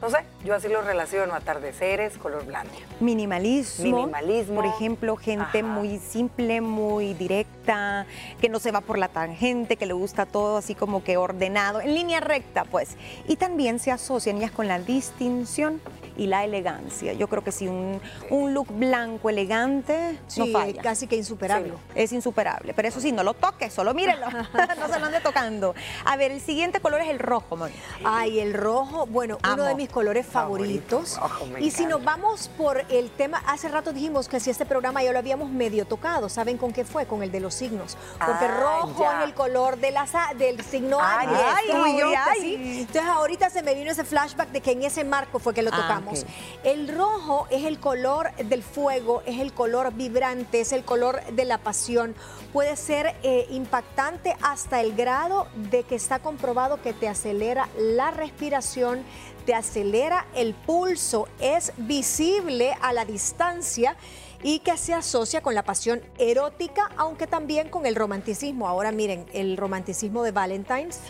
No 0.00 0.10
sé, 0.10 0.18
yo 0.44 0.54
así 0.54 0.68
lo 0.68 0.80
relaciono, 0.80 1.34
atardeceres, 1.34 2.18
color 2.18 2.46
blanco. 2.46 2.70
Minimalismo. 3.00 3.96
Minimalismo. 3.96 4.54
Por 4.54 4.66
ejemplo, 4.66 5.16
gente 5.16 5.58
Ajá. 5.58 5.66
muy 5.66 5.98
simple, 5.98 6.60
muy 6.60 7.14
directa, 7.14 8.06
que 8.40 8.48
no 8.48 8.60
se 8.60 8.70
va 8.70 8.80
por 8.80 8.96
la 8.96 9.08
tangente, 9.08 9.76
que 9.76 9.86
le 9.86 9.94
gusta 9.94 10.24
todo 10.24 10.58
así 10.58 10.76
como 10.76 11.02
que 11.02 11.16
ordenado, 11.16 11.80
en 11.80 11.94
línea 11.94 12.20
recta, 12.20 12.62
pues. 12.62 12.96
Y 13.26 13.34
también 13.34 13.80
se 13.80 13.90
asocian 13.90 14.36
ellas 14.36 14.52
con 14.52 14.68
la 14.68 14.78
distinción 14.78 15.80
y 16.18 16.26
la 16.26 16.44
elegancia. 16.44 17.14
Yo 17.14 17.28
creo 17.28 17.42
que 17.42 17.52
si 17.52 17.66
un, 17.68 18.00
un 18.28 18.52
look 18.52 18.66
blanco 18.70 19.30
elegante 19.30 20.18
Sí, 20.26 20.40
no 20.40 20.58
falla. 20.58 20.82
casi 20.82 21.06
que 21.06 21.16
insuperable. 21.16 21.70
Sí. 21.70 21.92
Es 21.94 22.12
insuperable, 22.12 22.74
pero 22.74 22.88
eso 22.88 23.00
sí, 23.00 23.12
no 23.12 23.22
lo 23.24 23.32
toques, 23.34 23.72
solo 23.72 23.94
mírenlo, 23.94 24.26
no 24.78 24.88
se 24.92 24.98
lo 25.00 25.06
ande 25.06 25.20
tocando. 25.20 25.74
A 26.04 26.16
ver, 26.16 26.32
el 26.32 26.40
siguiente 26.40 26.80
color 26.80 27.00
es 27.00 27.08
el 27.08 27.18
rojo, 27.18 27.56
Moni. 27.56 27.72
Ay, 28.04 28.40
el 28.40 28.52
rojo, 28.52 29.06
bueno, 29.06 29.38
uno 29.50 29.64
de 29.64 29.74
mis 29.74 29.88
colores 29.88 30.26
favoritos. 30.26 31.14
Favorito, 31.18 31.58
y 31.64 31.70
si 31.70 31.86
nos 31.86 32.02
vamos 32.04 32.48
por 32.58 32.84
el 32.88 33.10
tema, 33.10 33.40
hace 33.46 33.68
rato 33.68 33.92
dijimos 33.92 34.28
que 34.28 34.40
si 34.40 34.50
este 34.50 34.66
programa 34.66 35.02
ya 35.02 35.12
lo 35.12 35.18
habíamos 35.18 35.48
medio 35.50 35.86
tocado, 35.86 36.28
¿saben 36.28 36.58
con 36.58 36.72
qué 36.72 36.84
fue? 36.84 37.06
Con 37.06 37.22
el 37.22 37.30
de 37.30 37.38
los 37.40 37.54
signos. 37.54 37.96
Porque 38.18 38.44
Ah, 38.46 38.60
rojo 38.82 39.04
ya. 39.04 39.20
es 39.20 39.24
el 39.28 39.34
color 39.34 39.76
de 39.78 39.92
la, 39.92 40.06
del 40.36 40.60
signo 40.64 40.98
Ay, 41.00 41.28
Aries. 41.28 41.40
ay, 41.74 42.00
ay. 42.16 42.40
sí. 42.40 42.80
Entonces 42.80 43.02
ahorita 43.04 43.37
se 43.50 43.62
me 43.62 43.74
vino 43.74 43.90
ese 43.90 44.04
flashback 44.04 44.50
de 44.50 44.60
que 44.60 44.72
en 44.72 44.82
ese 44.82 45.04
marco 45.04 45.38
fue 45.38 45.54
que 45.54 45.62
lo 45.62 45.70
Ah, 45.72 45.76
tocamos. 45.76 46.24
El 46.64 46.88
rojo 46.88 47.46
es 47.50 47.64
el 47.64 47.78
color 47.80 48.34
del 48.36 48.62
fuego, 48.62 49.22
es 49.26 49.40
el 49.40 49.52
color 49.52 49.92
vibrante, 49.94 50.60
es 50.60 50.72
el 50.72 50.84
color 50.84 51.22
de 51.32 51.44
la 51.44 51.58
pasión. 51.58 52.14
Puede 52.52 52.76
ser 52.76 53.14
eh, 53.22 53.46
impactante 53.50 54.36
hasta 54.42 54.80
el 54.80 54.94
grado 54.94 55.48
de 55.70 55.82
que 55.84 55.94
está 55.94 56.18
comprobado 56.18 56.80
que 56.82 56.92
te 56.92 57.08
acelera 57.08 57.68
la 57.78 58.10
respiración, 58.10 59.02
te 59.46 59.54
acelera 59.54 60.26
el 60.34 60.54
pulso, 60.54 61.26
es 61.40 61.72
visible 61.76 62.76
a 62.82 62.92
la 62.92 63.04
distancia 63.04 63.96
y 64.42 64.60
que 64.60 64.76
se 64.76 64.94
asocia 64.94 65.40
con 65.40 65.54
la 65.54 65.64
pasión 65.64 66.00
erótica, 66.18 66.90
aunque 66.96 67.26
también 67.26 67.68
con 67.68 67.86
el 67.86 67.94
romanticismo. 67.94 68.68
Ahora 68.68 68.92
miren, 68.92 69.26
el 69.32 69.56
romanticismo 69.56 70.22
de 70.22 70.32
Valentine's, 70.32 71.00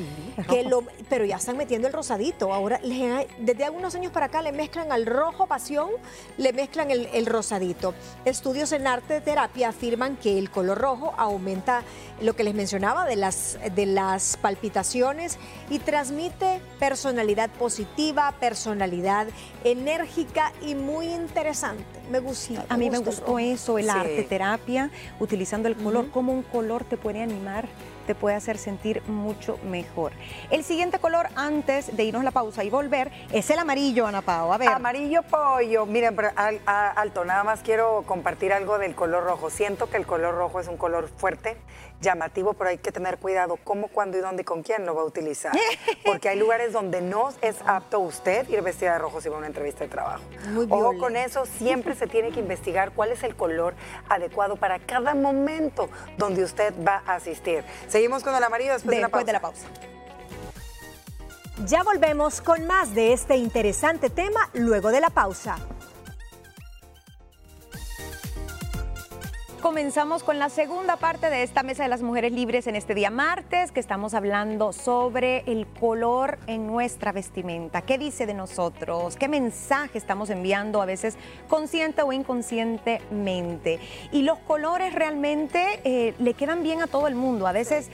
que 0.49 0.65
lo, 0.65 0.85
pero 1.09 1.25
ya 1.25 1.37
están 1.37 1.57
metiendo 1.57 1.89
el 1.89 1.95
rosadito. 1.95 2.53
Ahora, 2.53 2.81
desde 3.39 3.65
algunos 3.65 3.95
años 3.95 4.13
para 4.13 4.27
acá 4.27 4.43
le 4.43 4.53
mezclan 4.53 4.93
al 4.93 5.07
rojo 5.07 5.47
pasión, 5.47 5.91
le 6.37 6.53
mezclan 6.53 6.91
el, 6.91 7.07
el 7.13 7.27
rosadito. 7.27 7.95
Estudios 8.25 8.73
en 8.73 8.87
arte 8.87 9.15
de 9.15 9.21
terapia 9.21 9.69
afirman 9.71 10.17
que 10.17 10.39
el 10.39 10.51
color 10.51 10.79
rojo 10.79 11.15
aumenta 11.17 11.83
lo 12.21 12.35
que 12.35 12.45
les 12.45 12.55
mencionaba 12.55 13.05
de 13.05 13.17
las, 13.17 13.59
de 13.75 13.87
las 13.87 14.37
palpitaciones 14.37 15.39
y 15.71 15.79
transmite 15.79 16.61
personalidad 16.79 17.51
positiva, 17.51 18.35
personalidad 18.41 19.29
enérgica 19.65 20.53
y 20.63 20.75
muy 20.75 21.07
interesante. 21.07 21.85
Me 22.11 22.21
gusta. 22.21 22.65
a 22.69 22.77
mí 22.77 22.91
me 22.91 22.99
gustó 23.21 23.39
eso, 23.39 23.79
el 23.79 23.91
arte 23.91 24.23
terapia, 24.23 24.91
utilizando 25.21 25.69
el 25.69 25.77
color, 25.77 26.11
como 26.11 26.33
un 26.33 26.43
color 26.43 26.85
te 26.85 26.97
puede 26.97 27.23
animar 27.23 27.69
te 28.09 28.15
puede 28.15 28.37
hacer 28.37 28.57
sentir 28.57 29.03
mucho 29.07 29.59
mejor. 29.65 30.13
El 30.51 30.65
siguiente 30.65 30.99
color 30.99 31.29
antes 31.37 31.95
de 31.95 32.05
irnos 32.05 32.23
a 32.23 32.25
la 32.25 32.31
pausa 32.31 32.65
y 32.65 32.71
volver 32.71 33.13
es 33.35 33.51
el 33.51 33.59
amarillo, 33.59 34.07
Ana 34.07 34.23
Pao. 34.23 34.51
A 34.51 34.57
ver. 34.57 34.71
Amarillo 34.71 35.23
pollo. 35.25 35.85
Miren, 35.85 36.17
pero 36.17 36.31
alto, 36.35 37.27
nada 37.27 37.45
más 37.45 37.61
quiero 37.61 38.05
compartir 38.07 38.55
algo 38.55 38.79
del 38.79 38.95
color 38.95 39.25
rojo. 39.25 39.51
Siento 39.51 39.91
que 39.91 39.99
el 39.99 40.07
color 40.07 40.37
rojo 40.37 40.59
es 40.59 40.69
un 40.69 40.79
color 40.79 41.11
fuerte, 41.19 41.59
llamativo, 42.01 42.55
pero 42.55 42.71
hay 42.71 42.79
que 42.79 42.93
tener 42.93 43.19
cuidado 43.19 43.59
cómo, 43.63 43.89
cuándo 43.89 44.17
y 44.17 44.21
dónde 44.21 44.43
y 44.43 44.45
con 44.45 44.63
quién 44.63 44.87
lo 44.87 44.95
va 44.95 45.03
a 45.03 45.05
utilizar. 45.05 45.53
Porque 46.05 46.29
hay 46.29 46.39
lugares 46.39 46.73
donde 46.73 47.03
no 47.03 47.29
es 47.43 47.57
apto 47.67 47.99
usted 47.99 48.49
ir 48.49 48.63
vestida 48.63 48.93
de 48.93 48.99
rojo 49.01 49.21
si 49.21 49.29
va 49.29 49.35
a 49.35 49.39
una 49.39 49.49
entrevista 49.49 49.85
de 49.85 49.91
trabajo. 49.91 50.23
Muy 50.51 50.67
Ojo 50.71 50.97
con 50.99 51.17
eso, 51.17 51.45
siempre 51.45 51.95
se 51.95 52.07
tiene 52.07 52.31
que 52.31 52.41
investigar 52.41 52.93
cuál 52.93 53.11
es 53.11 53.23
el 53.23 53.35
color 53.35 53.75
adecuado 54.09 54.57
para 54.57 54.79
cada 54.79 55.15
momento 55.15 55.91
donde 56.17 56.45
usted 56.45 56.73
va 56.87 57.03
a 57.05 57.17
asistir. 57.17 57.65
Seguimos 57.99 58.23
con 58.23 58.33
el 58.33 58.45
amarillo 58.45 58.75
después, 58.75 58.95
de, 58.97 59.03
la 59.03 59.09
pausa. 59.09 59.27
de 59.27 59.33
la 59.33 59.41
pausa. 59.41 59.67
Ya 61.67 61.83
volvemos 61.83 62.41
con 62.41 62.65
más 62.65 62.95
de 62.95 63.13
este 63.13 63.35
interesante 63.35 64.09
tema 64.09 64.49
luego 64.53 64.93
de 64.93 65.01
la 65.01 65.11
pausa. 65.11 65.57
Comenzamos 69.69 70.23
con 70.23 70.39
la 70.39 70.49
segunda 70.49 70.97
parte 70.97 71.29
de 71.29 71.43
esta 71.43 71.63
Mesa 71.63 71.83
de 71.83 71.91
las 71.91 72.01
Mujeres 72.01 72.33
Libres 72.33 72.67
en 72.67 72.75
este 72.75 72.95
día 72.95 73.11
martes, 73.11 73.71
que 73.71 73.81
estamos 73.81 74.15
hablando 74.15 74.73
sobre 74.73 75.41
el 75.41 75.67
color 75.67 76.39
en 76.47 76.67
nuestra 76.67 77.13
vestimenta. 77.13 77.83
¿Qué 77.83 77.99
dice 77.99 78.25
de 78.25 78.33
nosotros? 78.33 79.17
¿Qué 79.17 79.29
mensaje 79.29 79.99
estamos 79.99 80.31
enviando 80.31 80.81
a 80.81 80.87
veces 80.87 81.19
consciente 81.49 82.01
o 82.01 82.15
inconscientemente? 82.15 83.79
Y 84.11 84.23
los 84.23 84.39
colores 84.39 84.95
realmente 84.95 85.81
eh, 85.85 86.15
le 86.19 86.33
quedan 86.33 86.63
bien 86.63 86.81
a 86.81 86.87
todo 86.87 87.07
el 87.07 87.15
mundo. 87.15 87.47
A 87.47 87.53
veces 87.53 87.91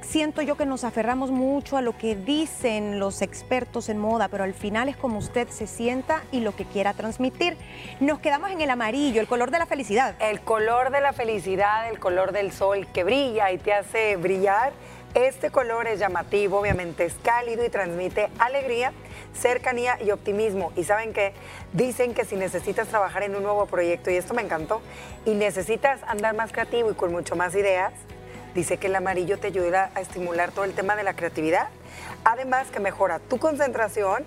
siento 0.00 0.42
yo 0.42 0.56
que 0.56 0.66
nos 0.66 0.84
aferramos 0.84 1.30
mucho 1.30 1.76
a 1.76 1.82
lo 1.82 1.96
que 1.96 2.16
dicen 2.16 2.98
los 2.98 3.22
expertos 3.22 3.88
en 3.88 3.98
moda, 3.98 4.28
pero 4.28 4.44
al 4.44 4.54
final 4.54 4.88
es 4.88 4.96
como 4.96 5.18
usted 5.18 5.48
se 5.48 5.66
sienta 5.66 6.22
y 6.32 6.40
lo 6.40 6.54
que 6.54 6.64
quiera 6.64 6.94
transmitir. 6.94 7.56
Nos 8.00 8.18
quedamos 8.18 8.50
en 8.50 8.60
el 8.60 8.70
amarillo, 8.70 9.20
el 9.20 9.26
color 9.26 9.50
de 9.50 9.58
la 9.58 9.66
felicidad. 9.66 10.14
El 10.20 10.40
color 10.40 10.90
de 10.90 11.00
la 11.00 11.12
felicidad, 11.12 11.88
el 11.88 11.98
color 11.98 12.32
del 12.32 12.52
sol 12.52 12.86
que 12.92 13.04
brilla 13.04 13.50
y 13.52 13.58
te 13.58 13.72
hace 13.72 14.16
brillar. 14.16 14.72
Este 15.14 15.50
color 15.50 15.86
es 15.86 15.98
llamativo, 15.98 16.60
obviamente 16.60 17.04
es 17.04 17.14
cálido 17.22 17.64
y 17.64 17.70
transmite 17.70 18.28
alegría, 18.38 18.92
cercanía 19.32 19.98
y 20.02 20.10
optimismo. 20.10 20.70
Y 20.76 20.84
saben 20.84 21.14
qué? 21.14 21.32
Dicen 21.72 22.12
que 22.12 22.24
si 22.26 22.36
necesitas 22.36 22.88
trabajar 22.88 23.22
en 23.22 23.34
un 23.34 23.42
nuevo 23.42 23.66
proyecto, 23.66 24.10
y 24.10 24.16
esto 24.16 24.34
me 24.34 24.42
encantó, 24.42 24.82
y 25.24 25.30
necesitas 25.30 26.02
andar 26.06 26.36
más 26.36 26.52
creativo 26.52 26.90
y 26.90 26.94
con 26.94 27.10
mucho 27.10 27.36
más 27.36 27.54
ideas, 27.54 27.94
Dice 28.58 28.76
que 28.76 28.88
el 28.88 28.96
amarillo 28.96 29.38
te 29.38 29.46
ayuda 29.46 29.92
a 29.94 30.00
estimular 30.00 30.50
todo 30.50 30.64
el 30.64 30.74
tema 30.74 30.96
de 30.96 31.04
la 31.04 31.14
creatividad. 31.14 31.68
Además 32.24 32.72
que 32.72 32.80
mejora 32.80 33.20
tu 33.20 33.38
concentración 33.38 34.24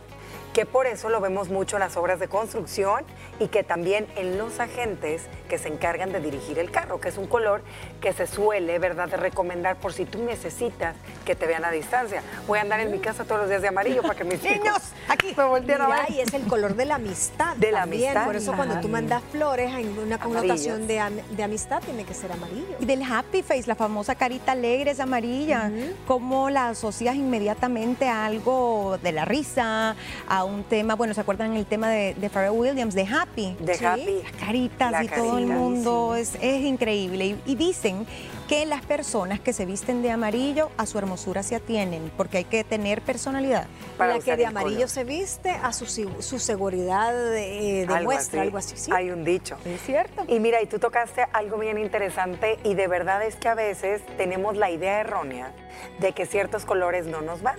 que 0.53 0.65
por 0.65 0.85
eso 0.85 1.09
lo 1.09 1.19
vemos 1.19 1.49
mucho 1.49 1.75
en 1.75 1.81
las 1.81 1.97
obras 1.97 2.17
de 2.21 2.29
construcción 2.29 3.03
y 3.39 3.49
que 3.49 3.65
también 3.65 4.07
en 4.15 4.37
los 4.37 4.61
agentes 4.61 5.23
que 5.51 5.57
se 5.57 5.67
encargan 5.67 6.13
de 6.13 6.21
dirigir 6.21 6.59
el 6.59 6.71
carro, 6.71 7.01
que 7.01 7.09
es 7.09 7.17
un 7.17 7.27
color 7.27 7.61
que 7.99 8.13
se 8.13 8.25
suele, 8.25 8.79
¿verdad?, 8.79 9.09
de 9.09 9.17
recomendar 9.17 9.75
por 9.75 9.91
si 9.91 10.05
tú 10.05 10.23
necesitas 10.23 10.95
que 11.25 11.35
te 11.35 11.45
vean 11.45 11.65
a 11.65 11.71
distancia. 11.71 12.23
Voy 12.47 12.59
a 12.59 12.61
andar 12.61 12.79
en 12.79 12.89
mi 12.89 12.99
casa 12.99 13.25
todos 13.25 13.41
los 13.41 13.49
días 13.49 13.61
de 13.61 13.67
amarillo 13.67 14.01
para 14.01 14.15
que 14.15 14.23
mis 14.23 14.41
niños 14.43 14.77
aquí 15.09 15.33
me 15.35 15.43
volteen 15.43 15.81
a 15.81 15.89
ver. 15.89 16.11
Y 16.11 16.21
es 16.21 16.33
el 16.33 16.47
color 16.47 16.75
de 16.77 16.85
la 16.85 16.95
amistad. 16.95 17.57
De 17.57 17.69
la 17.69 17.81
amistad. 17.81 18.23
Por 18.23 18.37
eso 18.37 18.53
cuando 18.53 18.79
tú 18.79 18.87
mandas 18.87 19.21
flores 19.29 19.73
en 19.73 19.99
una 19.99 20.19
connotación 20.19 20.87
de, 20.87 21.01
amistad 21.01 21.81
tiene 21.83 22.05
que 22.05 22.13
ser 22.13 22.31
amarillo. 22.31 22.77
Y 22.79 22.85
del 22.85 23.03
happy 23.03 23.43
face, 23.43 23.65
la 23.67 23.75
famosa 23.75 24.15
carita 24.15 24.53
alegre 24.53 24.91
es 24.91 25.01
amarilla. 25.01 25.69
¿Cómo 26.07 26.49
la 26.49 26.69
asocias 26.69 27.17
inmediatamente 27.17 28.07
a 28.07 28.25
algo 28.25 28.97
de 29.03 29.11
la 29.11 29.25
risa, 29.25 29.97
a 30.29 30.43
un 30.45 30.63
tema, 30.63 30.95
bueno, 30.95 31.13
¿se 31.13 31.19
acuerdan 31.19 31.57
el 31.57 31.65
tema 31.65 31.89
de, 31.89 32.13
de 32.13 32.29
Pharrell 32.29 32.51
Williams, 32.51 32.95
de 32.95 33.05
Happy? 33.05 33.57
De 33.59 33.73
Happy. 33.85 34.21
Las 34.23 34.31
caritas 34.39 35.03
y 35.03 35.07
todo 35.09 35.40
el 35.41 35.47
mundo, 35.47 36.15
es, 36.15 36.35
es, 36.41 36.61
increíble. 36.63 37.37
Y, 37.45 37.55
dicen 37.55 38.05
que 38.47 38.65
las 38.65 38.81
personas 38.81 39.39
que 39.39 39.53
se 39.53 39.65
visten 39.65 40.01
de 40.01 40.11
amarillo 40.11 40.71
a 40.77 40.85
su 40.85 40.97
hermosura 40.97 41.43
se 41.43 41.55
atienen, 41.55 42.11
porque 42.17 42.39
hay 42.39 42.43
que 42.43 42.63
tener 42.63 43.01
personalidad. 43.01 43.67
Para 43.97 44.17
la 44.17 44.19
que 44.19 44.35
de 44.35 44.45
amarillo 44.45 44.87
se 44.87 45.03
viste 45.03 45.51
a 45.51 45.71
su, 45.73 45.85
su 45.85 46.39
seguridad 46.39 47.13
de, 47.13 47.85
demuestra, 47.87 48.41
algo 48.41 48.57
así. 48.57 48.75
¿sí? 48.77 48.91
Hay 48.93 49.11
un 49.11 49.23
dicho. 49.23 49.57
Es 49.65 49.81
cierto. 49.81 50.23
Y 50.27 50.39
mira, 50.39 50.61
y 50.61 50.65
tú 50.65 50.79
tocaste 50.79 51.25
algo 51.33 51.57
bien 51.57 51.77
interesante 51.77 52.59
y 52.63 52.73
de 52.73 52.87
verdad 52.87 53.23
es 53.23 53.35
que 53.35 53.47
a 53.47 53.55
veces 53.55 54.01
tenemos 54.17 54.57
la 54.57 54.69
idea 54.69 54.99
errónea 54.99 55.51
de 55.99 56.11
que 56.13 56.25
ciertos 56.25 56.65
colores 56.65 57.05
no 57.05 57.21
nos 57.21 57.41
van. 57.41 57.57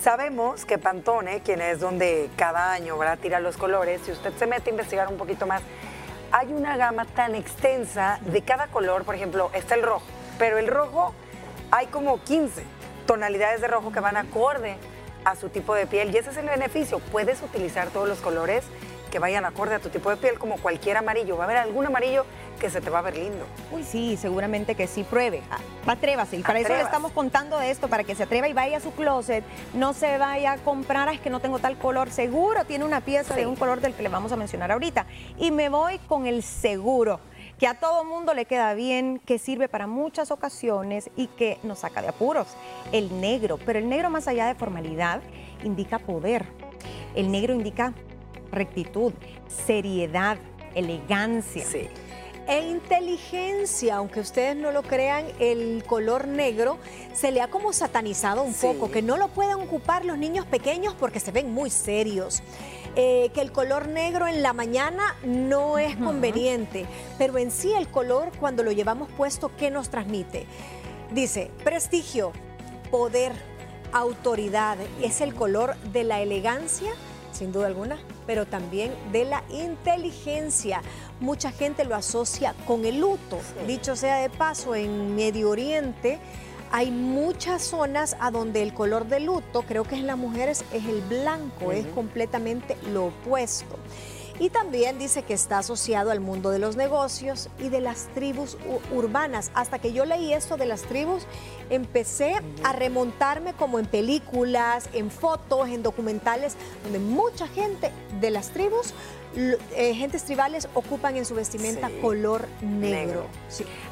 Sabemos 0.00 0.66
que 0.66 0.78
Pantone, 0.78 1.40
quien 1.40 1.62
es 1.62 1.80
donde 1.80 2.28
cada 2.36 2.72
año 2.72 2.98
¿verdad? 2.98 3.18
tira 3.20 3.40
los 3.40 3.56
colores, 3.56 4.02
si 4.04 4.12
usted 4.12 4.32
se 4.38 4.46
mete 4.46 4.70
a 4.70 4.72
investigar 4.72 5.08
un 5.08 5.16
poquito 5.16 5.46
más, 5.46 5.62
hay 6.38 6.52
una 6.52 6.76
gama 6.76 7.06
tan 7.06 7.34
extensa 7.34 8.20
de 8.26 8.42
cada 8.42 8.66
color, 8.66 9.04
por 9.04 9.14
ejemplo, 9.14 9.50
está 9.54 9.74
el 9.74 9.82
rojo, 9.82 10.04
pero 10.38 10.58
el 10.58 10.66
rojo 10.66 11.14
hay 11.70 11.86
como 11.86 12.22
15 12.22 12.62
tonalidades 13.06 13.62
de 13.62 13.68
rojo 13.68 13.90
que 13.90 14.00
van 14.00 14.18
acorde 14.18 14.76
a 15.24 15.34
su 15.34 15.48
tipo 15.48 15.74
de 15.74 15.86
piel 15.86 16.14
y 16.14 16.18
ese 16.18 16.28
es 16.28 16.36
el 16.36 16.46
beneficio, 16.46 16.98
puedes 16.98 17.40
utilizar 17.40 17.88
todos 17.88 18.06
los 18.06 18.18
colores 18.18 18.64
que 19.10 19.18
vayan 19.18 19.46
acorde 19.46 19.76
a 19.76 19.78
tu 19.78 19.88
tipo 19.88 20.10
de 20.10 20.18
piel, 20.18 20.38
como 20.38 20.58
cualquier 20.58 20.98
amarillo. 20.98 21.38
Va 21.38 21.44
a 21.44 21.46
haber 21.46 21.56
algún 21.56 21.86
amarillo 21.86 22.26
que 22.56 22.70
se 22.70 22.80
te 22.80 22.90
va 22.90 23.00
a 23.00 23.02
ver 23.02 23.16
lindo. 23.16 23.46
Uy, 23.70 23.82
sí, 23.84 24.16
seguramente 24.16 24.74
que 24.74 24.86
sí, 24.86 25.04
pruebe. 25.04 25.42
Ah, 25.50 25.58
atrévase. 25.92 26.36
Y 26.36 26.42
para 26.42 26.60
eso 26.60 26.68
le 26.68 26.82
estamos 26.82 27.12
contando 27.12 27.58
de 27.58 27.70
esto, 27.70 27.88
para 27.88 28.04
que 28.04 28.14
se 28.14 28.24
atreva 28.24 28.48
y 28.48 28.52
vaya 28.52 28.78
a 28.78 28.80
su 28.80 28.92
closet. 28.92 29.44
No 29.74 29.92
se 29.92 30.18
vaya 30.18 30.52
a 30.52 30.56
comprar, 30.58 31.08
es 31.08 31.20
que 31.20 31.30
no 31.30 31.40
tengo 31.40 31.58
tal 31.58 31.78
color. 31.78 32.10
Seguro 32.10 32.64
tiene 32.64 32.84
una 32.84 33.00
pieza 33.00 33.34
de 33.34 33.46
un 33.46 33.56
color 33.56 33.80
del 33.80 33.94
que 33.94 34.02
le 34.02 34.08
vamos 34.08 34.32
a 34.32 34.36
mencionar 34.36 34.72
ahorita. 34.72 35.06
Y 35.38 35.50
me 35.50 35.68
voy 35.68 35.98
con 36.00 36.26
el 36.26 36.42
seguro 36.42 37.20
que 37.58 37.66
a 37.66 37.74
todo 37.74 38.04
mundo 38.04 38.34
le 38.34 38.44
queda 38.44 38.74
bien, 38.74 39.18
que 39.24 39.38
sirve 39.38 39.68
para 39.68 39.86
muchas 39.86 40.30
ocasiones 40.30 41.10
y 41.16 41.28
que 41.28 41.58
nos 41.62 41.80
saca 41.80 42.02
de 42.02 42.08
apuros. 42.08 42.48
El 42.92 43.20
negro, 43.20 43.58
pero 43.64 43.78
el 43.78 43.88
negro 43.88 44.10
más 44.10 44.28
allá 44.28 44.46
de 44.46 44.54
formalidad 44.54 45.22
indica 45.64 45.98
poder. 45.98 46.44
El 47.14 47.30
negro 47.30 47.54
indica 47.54 47.94
rectitud, 48.52 49.12
seriedad, 49.48 50.36
elegancia. 50.74 51.64
Sí. 51.64 51.88
E 52.46 52.60
inteligencia, 52.68 53.96
aunque 53.96 54.20
ustedes 54.20 54.54
no 54.54 54.70
lo 54.70 54.82
crean, 54.82 55.26
el 55.40 55.82
color 55.84 56.28
negro 56.28 56.78
se 57.12 57.32
le 57.32 57.40
ha 57.40 57.48
como 57.48 57.72
satanizado 57.72 58.42
un 58.44 58.54
poco, 58.54 58.90
que 58.90 59.02
no 59.02 59.16
lo 59.16 59.28
pueden 59.28 59.56
ocupar 59.56 60.04
los 60.04 60.16
niños 60.16 60.46
pequeños 60.46 60.94
porque 60.94 61.18
se 61.18 61.32
ven 61.32 61.52
muy 61.52 61.70
serios. 61.70 62.42
Eh, 62.98 63.30
que 63.34 63.42
el 63.42 63.52
color 63.52 63.88
negro 63.88 64.26
en 64.26 64.42
la 64.42 64.54
mañana 64.54 65.16
no 65.22 65.76
es 65.76 65.96
conveniente, 65.96 66.86
pero 67.18 67.36
en 67.36 67.50
sí 67.50 67.72
el 67.72 67.88
color 67.88 68.30
cuando 68.40 68.62
lo 68.62 68.72
llevamos 68.72 69.10
puesto, 69.10 69.50
¿qué 69.58 69.70
nos 69.70 69.90
transmite? 69.90 70.46
Dice, 71.12 71.50
prestigio, 71.62 72.32
poder, 72.90 73.32
autoridad, 73.92 74.78
es 75.02 75.20
el 75.20 75.34
color 75.34 75.76
de 75.92 76.04
la 76.04 76.22
elegancia, 76.22 76.90
sin 77.36 77.52
duda 77.52 77.66
alguna, 77.66 77.98
pero 78.26 78.46
también 78.46 78.92
de 79.12 79.24
la 79.24 79.44
inteligencia. 79.50 80.82
Mucha 81.20 81.52
gente 81.52 81.84
lo 81.84 81.94
asocia 81.94 82.54
con 82.66 82.84
el 82.84 83.00
luto. 83.00 83.38
Dicho 83.66 83.94
sea 83.94 84.16
de 84.16 84.30
paso, 84.30 84.74
en 84.74 85.14
Medio 85.14 85.50
Oriente 85.50 86.18
hay 86.72 86.90
muchas 86.90 87.62
zonas 87.62 88.16
a 88.20 88.30
donde 88.30 88.62
el 88.62 88.74
color 88.74 89.06
de 89.06 89.20
luto, 89.20 89.62
creo 89.62 89.84
que 89.84 89.94
en 89.94 90.06
las 90.06 90.18
mujeres 90.18 90.64
es 90.72 90.84
el 90.84 91.00
blanco, 91.02 91.72
es 91.72 91.86
completamente 91.86 92.76
lo 92.92 93.06
opuesto. 93.06 93.76
Y 94.38 94.50
también 94.50 94.98
dice 94.98 95.22
que 95.22 95.34
está 95.34 95.58
asociado 95.58 96.10
al 96.10 96.20
mundo 96.20 96.50
de 96.50 96.58
los 96.58 96.76
negocios 96.76 97.48
y 97.58 97.68
de 97.68 97.80
las 97.80 98.08
tribus 98.14 98.56
urbanas. 98.92 99.50
Hasta 99.54 99.78
que 99.78 99.92
yo 99.92 100.04
leí 100.04 100.32
esto 100.32 100.56
de 100.56 100.66
las 100.66 100.82
tribus, 100.82 101.22
empecé 101.70 102.34
a 102.62 102.72
remontarme 102.72 103.54
como 103.54 103.78
en 103.78 103.86
películas, 103.86 104.88
en 104.92 105.10
fotos, 105.10 105.68
en 105.68 105.82
documentales, 105.82 106.54
donde 106.84 106.98
mucha 106.98 107.48
gente 107.48 107.90
de 108.20 108.30
las 108.30 108.50
tribus 108.50 108.92
eh, 109.36 109.94
gentes 109.94 110.24
tribales 110.24 110.66
ocupan 110.72 111.16
en 111.16 111.26
su 111.26 111.34
vestimenta 111.34 111.90
color 112.00 112.46
negro. 112.62 113.26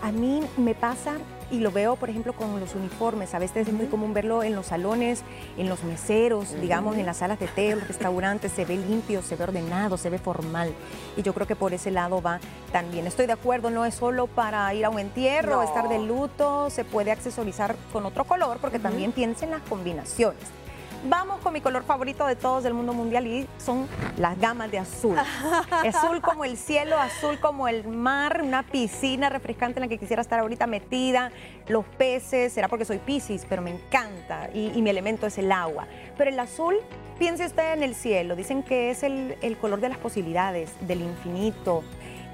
A 0.00 0.10
mí 0.10 0.42
me 0.56 0.74
pasa 0.74 1.16
y 1.50 1.60
lo 1.60 1.70
veo, 1.70 1.96
por 1.96 2.10
ejemplo, 2.10 2.32
con 2.32 2.58
los 2.60 2.74
uniformes. 2.74 3.34
A 3.34 3.38
veces 3.38 3.68
es 3.68 3.74
muy 3.74 3.86
común 3.86 4.14
verlo 4.14 4.42
en 4.42 4.54
los 4.54 4.66
salones, 4.66 5.22
en 5.56 5.68
los 5.68 5.84
meseros, 5.84 6.60
digamos, 6.60 6.96
en 6.96 7.06
las 7.06 7.18
salas 7.18 7.38
de 7.38 7.46
té, 7.46 7.70
en 7.70 7.80
los 7.80 7.88
restaurantes. 7.88 8.52
Se 8.52 8.64
ve 8.64 8.76
limpio, 8.76 9.22
se 9.22 9.36
ve 9.36 9.44
ordenado, 9.44 9.96
se 9.96 10.10
ve 10.10 10.18
formal. 10.18 10.72
Y 11.16 11.22
yo 11.22 11.34
creo 11.34 11.46
que 11.46 11.56
por 11.56 11.72
ese 11.74 11.90
lado 11.90 12.20
va 12.20 12.40
también. 12.72 13.06
Estoy 13.06 13.26
de 13.26 13.32
acuerdo, 13.32 13.70
no 13.70 13.84
es 13.84 13.94
solo 13.94 14.26
para 14.26 14.72
ir 14.74 14.84
a 14.84 14.90
un 14.90 14.98
entierro, 14.98 15.62
estar 15.62 15.88
de 15.88 15.98
luto, 15.98 16.70
se 16.70 16.84
puede 16.84 17.12
accesorizar 17.12 17.76
con 17.92 18.06
otro 18.06 18.24
color, 18.24 18.58
porque 18.60 18.78
también 18.78 19.12
piensa 19.12 19.44
en 19.44 19.52
las 19.52 19.62
combinaciones. 19.62 20.63
Vamos 21.06 21.40
con 21.40 21.52
mi 21.52 21.61
color 21.61 21.84
favorito 21.84 22.26
de 22.26 22.34
todos 22.34 22.64
del 22.64 22.73
mundo 22.73 22.94
mundial 22.94 23.26
y 23.26 23.46
son 23.58 23.87
las 24.16 24.38
gamas 24.40 24.70
de 24.70 24.78
azul. 24.78 25.18
azul 25.70 26.23
como 26.23 26.46
el 26.46 26.56
cielo, 26.56 26.96
azul 26.99 27.38
como 27.40 27.68
el 27.68 27.87
mar, 27.87 28.40
una 28.42 28.62
piscina 28.62 29.28
refrescante 29.28 29.80
en 29.80 29.82
la 29.82 29.88
que 29.88 29.99
quisiera 29.99 30.23
estar 30.23 30.40
ahorita 30.40 30.66
metida, 30.66 31.30
los 31.68 31.84
peces, 31.84 32.54
será 32.54 32.68
porque 32.68 32.87
soy 32.87 32.99
piscis, 33.00 33.44
pero 33.46 33.61
me 33.61 33.73
encanta 33.73 34.49
y, 34.54 34.80
mi 34.80 34.88
elemento 34.88 35.26
es 35.26 35.37
el 35.37 35.52
agua. 35.52 35.87
Pero 36.16 36.30
el 36.30 36.40
azul, 36.40 36.76
piense 37.18 37.44
usted 37.44 37.75
en 37.75 37.82
el 37.82 37.94
cielo, 37.94 38.34
dicen 38.34 38.62
que 38.62 38.90
es 38.90 39.02
el, 39.02 39.58
color 39.61 39.80
de 39.80 39.90
las 39.90 39.99
posibilidades, 39.99 40.73
del 40.80 41.02
infinito. 41.02 41.84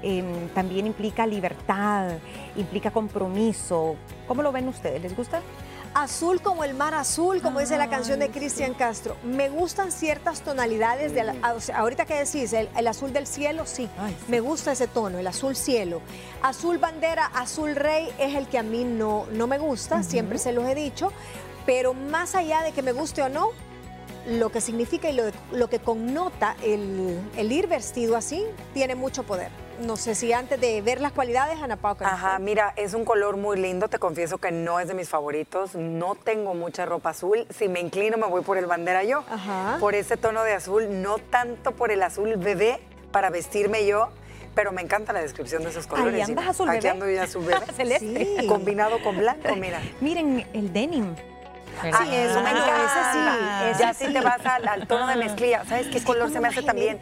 Em, 0.01 0.47
también 0.55 0.87
implica 0.87 1.27
libertad, 1.27 2.13
implica 2.55 2.89
compromiso. 2.89 3.97
¿Cómo 4.29 4.41
lo 4.41 4.53
ven 4.53 4.69
ustedes? 4.69 5.01
¿Les 5.01 5.15
gusta? 5.15 5.41
Azul 5.93 6.41
como 6.41 6.63
el 6.63 6.73
mar 6.73 6.93
azul, 6.93 7.41
como 7.41 7.59
dice 7.59 7.77
la 7.77 7.89
canción 7.89 8.19
de 8.19 8.29
Cristian 8.29 8.73
Castro. 8.73 9.17
Me 9.23 9.49
gustan 9.49 9.91
ciertas 9.91 10.41
tonalidades. 10.41 11.13
De 11.13 11.21
ahorita 11.73 12.05
que 12.05 12.13
decís, 12.15 12.53
el, 12.53 12.87
azul 12.87 13.11
del 13.11 13.27
cielo, 13.27 13.65
sí. 13.65 13.89
Me 14.27 14.39
gusta 14.39 14.71
ese 14.71 14.87
tono, 14.87 15.19
el 15.19 15.27
azul 15.27 15.55
cielo. 15.55 16.01
Azul 16.41 16.77
bandera, 16.77 17.25
azul 17.25 17.75
rey 17.75 18.09
es 18.19 18.35
el 18.35 18.47
que 18.47 18.57
a 18.57 18.63
mí 18.63 18.85
no, 18.85 19.25
no 19.33 19.47
me 19.47 19.57
gusta, 19.57 20.01
siempre 20.03 20.37
se 20.37 20.53
los 20.53 20.65
he 20.65 20.75
dicho. 20.75 21.11
Pero 21.65 21.93
más 21.93 22.35
allá 22.35 22.63
de 22.63 22.71
que 22.71 22.81
me 22.81 22.93
guste 22.93 23.21
o 23.21 23.29
no, 23.29 23.49
lo 24.27 24.51
que 24.51 24.61
significa 24.61 25.09
y 25.09 25.19
lo, 25.51 25.67
que 25.69 25.79
connota 25.79 26.55
el, 26.63 27.51
ir 27.51 27.67
vestido 27.67 28.15
así 28.15 28.45
tiene 28.73 28.95
mucho 28.95 29.23
poder. 29.23 29.49
No 29.81 29.97
sé 29.97 30.13
si 30.13 30.31
antes 30.31 30.61
de 30.61 30.81
ver 30.81 31.01
las 31.01 31.11
cualidades, 31.11 31.59
Ana 31.61 31.75
Pau. 31.75 31.97
Ajá, 32.01 32.37
mira, 32.39 32.73
es 32.75 32.93
un 32.93 33.03
color 33.03 33.37
muy 33.37 33.57
lindo, 33.59 33.87
te 33.87 33.97
confieso 33.97 34.37
que 34.37 34.51
no 34.51 34.79
es 34.79 34.87
de 34.87 34.93
mis 34.93 35.09
favoritos, 35.09 35.73
no 35.75 36.15
tengo 36.15 36.53
mucha 36.53 36.85
ropa 36.85 37.09
azul, 37.09 37.47
si 37.49 37.67
me 37.67 37.79
inclino 37.79 38.17
me 38.17 38.27
voy 38.27 38.41
por 38.41 38.57
el 38.57 38.67
bandera 38.67 39.03
yo, 39.03 39.23
Ajá. 39.29 39.77
por 39.79 39.95
ese 39.95 40.17
tono 40.17 40.43
de 40.43 40.53
azul, 40.53 41.01
no 41.01 41.17
tanto 41.17 41.71
por 41.71 41.91
el 41.91 42.03
azul 42.03 42.35
bebé 42.37 42.79
para 43.11 43.31
vestirme 43.31 43.85
yo, 43.87 44.09
pero 44.53 44.71
me 44.71 44.81
encanta 44.81 45.13
la 45.13 45.21
descripción 45.21 45.63
de 45.63 45.69
esos 45.69 45.87
colores. 45.87 46.13
Ahí 46.13 46.21
andas 46.21 46.47
azul 46.47 46.69
Aquí 46.69 46.77
bebé. 46.77 46.89
ando 46.89 47.09
yo 47.09 47.21
azul 47.23 47.45
bebé. 47.45 47.65
Celeste. 47.75 48.45
Combinado 48.47 49.01
con 49.01 49.17
blanco, 49.17 49.55
mira. 49.55 49.81
Miren, 50.01 50.45
el 50.53 50.71
denim. 50.71 51.15
Sí, 51.81 51.87
eso 51.87 52.41
me 52.41 52.51
encanta. 52.51 53.71
Ese 53.71 53.77
sí. 53.77 53.83
ya 53.83 53.93
si 53.93 54.13
te 54.13 54.21
vas 54.21 54.45
al, 54.45 54.87
tono 54.87 55.07
de 55.07 55.15
mezclilla. 55.15 55.65
¿Sabes 55.65 55.87
qué 55.87 56.03
color 56.03 56.29
se 56.31 56.39
me 56.39 56.49
hace 56.49 56.61
también? 56.61 56.99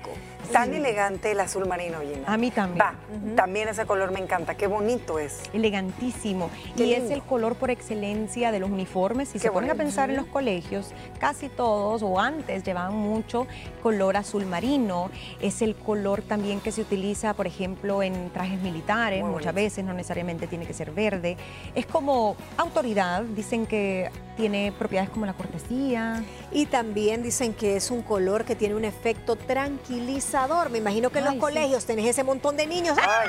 Tan 0.52 0.74
elegante 0.74 1.32
el 1.32 1.40
azul 1.40 1.68
marino, 1.68 2.00
Gina. 2.02 2.28
A 2.28 2.38
mí 2.38 2.52
también. 2.52 2.86
Va, 2.86 2.96
también 3.36 3.68
ese 3.68 3.86
color 3.86 4.12
me 4.12 4.20
encanta. 4.20 4.56
Qué 4.56 4.68
bonito 4.68 5.20
es. 5.20 5.42
Elegantísimo. 5.54 6.50
y 6.76 6.94
es 6.94 7.12
el 7.12 7.22
color 7.22 7.56
por 7.56 7.70
excelencia 7.70 8.52
de 8.52 8.60
los 8.60 8.70
uniformes. 8.70 9.30
Si 9.30 9.40
se 9.40 9.52
ponen 9.52 9.70
a 9.70 9.76
pensar 9.76 10.10
en 10.10 10.18
los 10.18 10.26
colegios, 10.26 10.92
casi 11.20 11.50
todos 11.50 12.02
o 12.04 12.20
antes 12.20 12.64
llevaban 12.64 12.96
mucho 12.96 13.48
color 13.84 14.18
azul 14.18 14.46
marino. 14.46 15.12
Es 15.40 15.62
el 15.62 15.76
color 15.76 16.22
también 16.22 16.60
que 16.62 16.72
se 16.72 16.82
utiliza, 16.82 17.34
por 17.34 17.48
ejemplo, 17.48 18.02
en 18.02 18.30
trajes 18.32 18.60
militares. 18.62 19.24
Muchas 19.24 19.54
veces 19.54 19.86
no 19.86 19.94
necesariamente 19.94 20.48
tiene 20.48 20.66
que 20.66 20.74
ser 20.74 20.92
verde. 20.92 21.38
Es 21.76 21.86
como 21.86 22.36
autoridad. 22.58 23.24
Dicen 23.24 23.66
que 23.66 24.10
tiene 24.36 24.72
propiedades 24.72 25.10
como 25.10 25.26
la 25.26 25.34
cortesía. 25.34 26.24
Y 26.52 26.66
también 26.66 27.22
dicen 27.22 27.54
que 27.54 27.76
es 27.76 27.92
un 27.92 28.02
color 28.02 28.46
que 28.46 28.56
tiene 28.56 28.76
un 28.76 28.86
efecto 28.86 29.36
tranquilizador. 29.36 30.39
Me 30.70 30.78
imagino 30.78 31.10
que 31.10 31.20
en 31.20 31.26
los 31.26 31.36
colegios 31.36 31.86
tenés 31.86 32.06
ese 32.06 32.24
montón 32.24 32.56
de 32.56 32.66
niños. 32.66 32.98
¡ah! 33.02 33.24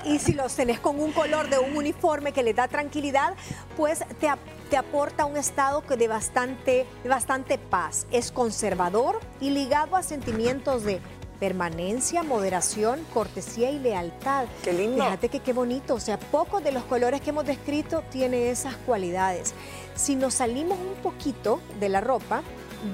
Y 0.04 0.18
si 0.18 0.32
los 0.32 0.54
tenés 0.54 0.78
con 0.78 1.00
un 1.00 1.12
color 1.12 1.48
de 1.48 1.58
un 1.58 1.76
uniforme 1.76 2.32
que 2.32 2.42
les 2.42 2.54
da 2.54 2.68
tranquilidad, 2.68 3.34
pues 3.76 4.00
te, 4.20 4.28
te 4.70 4.76
aporta 4.76 5.24
un 5.24 5.36
estado 5.36 5.82
de 5.82 6.08
bastante, 6.08 6.86
de 7.02 7.08
bastante 7.08 7.58
paz. 7.58 8.06
Es 8.10 8.30
conservador 8.30 9.20
y 9.40 9.50
ligado 9.50 9.96
a 9.96 10.02
sentimientos 10.02 10.84
de 10.84 11.00
permanencia, 11.40 12.22
moderación, 12.22 13.04
cortesía 13.12 13.70
y 13.70 13.78
lealtad. 13.78 14.46
Qué 14.62 14.72
lindo. 14.72 15.04
Fíjate 15.04 15.28
que 15.28 15.40
qué 15.40 15.52
bonito, 15.52 15.94
o 15.94 16.00
sea, 16.00 16.18
pocos 16.18 16.62
de 16.64 16.72
los 16.72 16.84
colores 16.84 17.20
que 17.20 17.30
hemos 17.30 17.46
descrito 17.46 18.02
tiene 18.10 18.50
esas 18.50 18.76
cualidades. 18.76 19.54
Si 19.94 20.16
nos 20.16 20.34
salimos 20.34 20.78
un 20.78 20.94
poquito 21.02 21.60
de 21.80 21.88
la 21.88 22.00
ropa, 22.00 22.42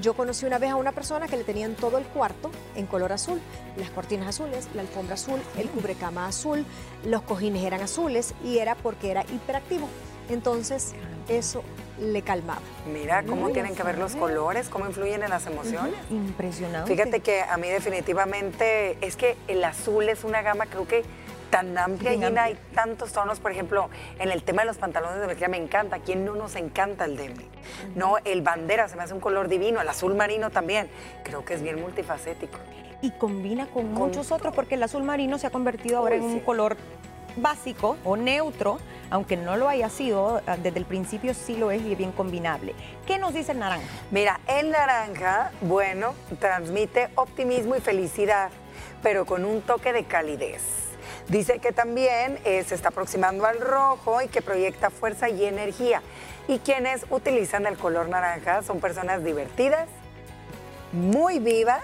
yo 0.01 0.13
conocí 0.13 0.45
una 0.45 0.57
vez 0.57 0.71
a 0.71 0.75
una 0.75 0.91
persona 0.91 1.27
que 1.27 1.37
le 1.37 1.43
tenían 1.43 1.75
todo 1.75 1.97
el 1.97 2.05
cuarto 2.05 2.51
en 2.75 2.85
color 2.85 3.11
azul, 3.11 3.39
las 3.77 3.89
cortinas 3.89 4.27
azules, 4.27 4.67
la 4.73 4.81
alfombra 4.81 5.15
azul, 5.15 5.39
el 5.57 5.69
cubrecama 5.69 6.27
azul, 6.27 6.65
los 7.05 7.21
cojines 7.21 7.63
eran 7.63 7.81
azules 7.81 8.33
y 8.43 8.57
era 8.59 8.75
porque 8.75 9.11
era 9.11 9.23
hiperactivo. 9.23 9.87
Entonces, 10.29 10.93
eso 11.27 11.63
le 11.99 12.21
calmaba. 12.21 12.61
Mira 12.91 13.23
cómo 13.23 13.49
tienen 13.49 13.75
que 13.75 13.83
ver 13.83 13.97
los 13.97 14.15
colores, 14.15 14.69
cómo 14.69 14.85
influyen 14.85 15.23
en 15.23 15.29
las 15.29 15.45
emociones. 15.45 15.95
Impresionante. 16.09 16.93
Fíjate 16.93 17.19
que 17.19 17.41
a 17.41 17.57
mí 17.57 17.69
definitivamente 17.69 18.97
es 19.05 19.15
que 19.15 19.37
el 19.47 19.63
azul 19.63 20.09
es 20.09 20.23
una 20.23 20.41
gama, 20.41 20.65
creo 20.65 20.87
que 20.87 21.03
tan 21.53 21.77
amplia, 21.77 22.15
y 22.15 22.23
hay 22.23 22.57
tantos 22.73 23.11
tonos, 23.11 23.39
por 23.39 23.51
ejemplo, 23.51 23.87
en 24.17 24.31
el 24.31 24.41
tema 24.41 24.63
de 24.63 24.69
los 24.69 24.79
pantalones 24.79 25.21
de 25.21 25.27
mezclilla 25.27 25.49
me 25.49 25.57
encanta, 25.57 25.97
¿a 25.97 25.99
quién 25.99 26.25
no 26.25 26.33
nos 26.33 26.55
encanta 26.55 27.05
el 27.05 27.15
demi? 27.15 27.47
No, 27.93 28.15
el 28.25 28.41
bandera 28.41 28.87
se 28.87 28.95
me 28.95 29.03
hace 29.03 29.13
un 29.13 29.19
color 29.19 29.47
divino, 29.47 29.79
el 29.79 29.87
azul 29.87 30.15
marino 30.15 30.49
también, 30.49 30.89
creo 31.23 31.45
que 31.45 31.53
es 31.53 31.61
bien 31.61 31.79
multifacético. 31.79 32.57
Y 33.03 33.11
combina 33.11 33.67
con, 33.67 33.93
muchos 33.93 34.31
otros, 34.31 34.55
porque 34.55 34.73
el 34.75 34.81
azul 34.81 35.03
marino 35.03 35.37
se 35.37 35.45
ha 35.45 35.51
convertido 35.51 35.99
ahora 35.99 36.15
en 36.15 36.23
un 36.23 36.39
color 36.39 36.75
básico 37.35 37.97
o 38.03 38.17
neutro, 38.17 38.79
aunque 39.11 39.37
no 39.37 39.55
lo 39.55 39.69
haya 39.69 39.89
sido, 39.89 40.41
ah, 40.47 40.57
desde 40.57 40.79
el 40.79 40.85
principio 40.85 41.35
sí 41.35 41.55
lo 41.55 41.69
es 41.69 41.83
y 41.83 41.91
es 41.91 41.97
bien 41.99 42.13
combinable. 42.13 42.73
¿Qué 43.05 43.19
nos 43.19 43.31
dice 43.31 43.51
el 43.51 43.59
naranja? 43.59 43.85
Mira, 44.09 44.39
el 44.47 44.71
naranja, 44.71 45.51
bueno, 45.61 46.15
transmite 46.39 47.09
optimismo 47.13 47.75
y 47.75 47.79
felicidad, 47.79 48.49
pero 49.03 49.27
con 49.27 49.45
un 49.45 49.61
toque 49.61 49.93
de 49.93 50.05
calidez. 50.05 50.82
Dice 51.27 51.59
que 51.59 51.71
también 51.71 52.37
eh, 52.43 52.63
se 52.67 52.75
está 52.75 52.89
aproximando 52.89 53.45
al 53.45 53.59
rojo 53.59 54.21
y 54.21 54.27
que 54.27 54.41
proyecta 54.41 54.89
fuerza 54.89 55.29
y 55.29 55.45
energía. 55.45 56.01
Y 56.47 56.59
quienes 56.59 57.05
utilizan 57.09 57.65
el 57.65 57.77
color 57.77 58.09
naranja 58.09 58.61
son 58.63 58.79
personas 58.79 59.23
divertidas, 59.23 59.87
muy 60.91 61.39
vivas 61.39 61.83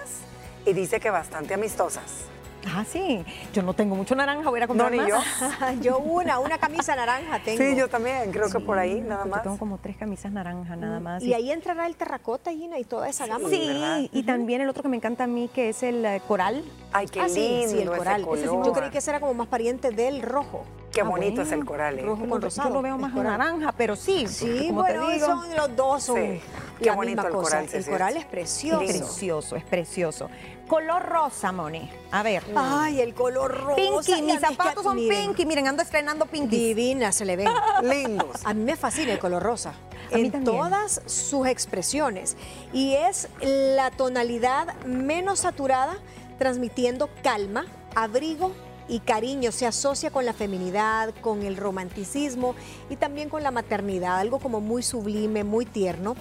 y 0.66 0.72
dice 0.74 1.00
que 1.00 1.10
bastante 1.10 1.54
amistosas. 1.54 2.30
Ah, 2.66 2.84
sí. 2.84 3.24
Yo 3.52 3.62
no 3.62 3.74
tengo 3.74 3.96
mucho 3.96 4.14
naranja, 4.14 4.48
voy 4.50 4.60
a 4.60 4.66
comprar 4.66 4.92
no, 4.92 4.96
más. 4.96 5.08
yo. 5.08 5.18
yo 5.82 5.98
una, 5.98 6.38
una 6.38 6.58
camisa 6.58 6.94
naranja 6.94 7.40
tengo. 7.42 7.62
Sí, 7.62 7.76
yo 7.76 7.88
también, 7.88 8.30
creo 8.30 8.50
que 8.50 8.60
por 8.60 8.78
ahí 8.78 9.00
nada 9.00 9.24
más. 9.24 9.40
Yo 9.40 9.44
tengo 9.44 9.58
como 9.58 9.78
tres 9.78 9.96
camisas 9.96 10.32
naranja 10.32 10.76
nada 10.76 11.00
mm, 11.00 11.02
más. 11.02 11.22
Y, 11.22 11.34
ahí 11.34 11.50
entrará 11.50 11.86
el 11.86 11.96
terracota, 11.96 12.50
Gina, 12.50 12.78
y 12.78 12.84
toda 12.84 13.08
esa 13.08 13.26
gama. 13.26 13.48
Sí, 13.48 14.10
y 14.12 14.22
también 14.24 14.60
el 14.60 14.68
otro 14.68 14.82
que 14.82 14.88
me 14.88 14.96
encanta 14.96 15.24
a 15.24 15.26
mí, 15.26 15.48
que 15.52 15.70
es 15.70 15.82
el 15.82 16.04
eh, 16.04 16.20
coral. 16.26 16.62
Ay, 16.92 17.06
qué 17.06 17.20
ah, 17.20 17.28
lindo 17.28 17.68
sí, 17.68 17.78
el 17.80 17.88
coral. 17.88 18.24
yo 18.24 18.72
creí 18.72 18.90
que 18.90 18.98
ese 18.98 19.10
era 19.10 19.20
como 19.20 19.34
más 19.34 19.48
pariente 19.48 19.90
del 19.90 20.22
rojo. 20.22 20.64
Qué 21.00 21.06
ah, 21.06 21.08
bonito 21.08 21.40
es 21.40 21.52
el 21.52 21.64
coral. 21.64 21.98
¿eh? 21.98 22.02
Rojo 22.02 22.28
con 22.28 22.42
rosado. 22.42 22.68
Yo 22.68 22.74
lo 22.74 22.82
veo 22.82 22.98
más 22.98 23.14
naranja, 23.14 23.72
pero 23.72 23.96
sí. 23.96 24.26
Sí, 24.28 24.66
como 24.66 24.82
bueno, 24.82 25.06
te 25.06 25.14
digo, 25.14 25.26
son 25.26 25.56
los 25.56 25.76
dos 25.76 26.02
son 26.02 26.40
Qué 26.78 26.90
bonito 26.90 27.26
el 27.26 27.32
coral. 27.32 27.66
El 27.72 27.86
coral 27.86 28.16
es 28.18 28.24
precioso. 28.26 28.82
Es 28.82 28.98
precioso, 28.98 29.56
es 29.56 29.64
precioso. 29.64 30.30
Color 30.68 31.02
rosa, 31.02 31.52
Moni. 31.52 31.90
A 32.10 32.22
ver. 32.22 32.42
Ay, 32.54 33.00
el 33.00 33.14
color 33.14 33.50
rosa. 33.64 33.76
Pinky, 33.76 34.22
mis 34.22 34.40
zapatos 34.40 34.84
son 34.84 34.96
pinky. 34.96 35.46
Miren, 35.46 35.68
ando 35.68 35.82
estrenando 35.82 36.26
pinky. 36.26 36.54
Divina, 36.74 37.12
se 37.12 37.24
le 37.24 37.36
ven. 37.36 37.48
Lindos. 37.82 38.44
A 38.44 38.52
mí 38.52 38.62
me 38.62 38.76
fascina 38.76 39.12
el 39.12 39.18
color 39.18 39.42
rosa. 39.42 39.72
en 40.10 40.44
todas 40.44 41.00
sus 41.06 41.46
expresiones. 41.46 42.36
Y 42.74 42.92
es 42.92 43.28
la 43.40 43.90
tonalidad 43.90 44.74
menos 44.84 45.40
saturada, 45.40 45.96
transmitiendo 46.38 47.08
calma, 47.22 47.64
abrigo 47.94 48.52
y 48.90 48.98
cariño, 48.98 49.52
se 49.52 49.66
asocia 49.66 50.10
con 50.10 50.26
la 50.26 50.32
feminidad, 50.32 51.14
con 51.20 51.44
el 51.44 51.56
romanticismo 51.56 52.56
y 52.90 52.96
también 52.96 53.28
con 53.28 53.42
la 53.44 53.52
maternidad, 53.52 54.18
algo 54.18 54.40
como 54.40 54.60
muy 54.60 54.82
sublime, 54.82 55.44
muy 55.44 55.64
tierno. 55.64 56.16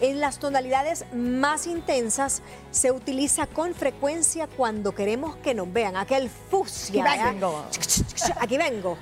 En 0.00 0.20
las 0.20 0.38
tonalidades 0.38 1.04
más 1.14 1.66
intensas 1.66 2.42
se 2.70 2.90
utiliza 2.90 3.46
con 3.46 3.74
frecuencia 3.74 4.48
cuando 4.48 4.92
queremos 4.92 5.36
que 5.36 5.54
nos 5.54 5.70
vean, 5.72 5.96
aquel 5.96 6.30
fucsia. 6.30 7.04
Aquí 7.04 7.20
¿eh? 7.20 7.30
vengo. 7.32 7.64
Aquí 8.40 8.56
vengo. 8.56 8.98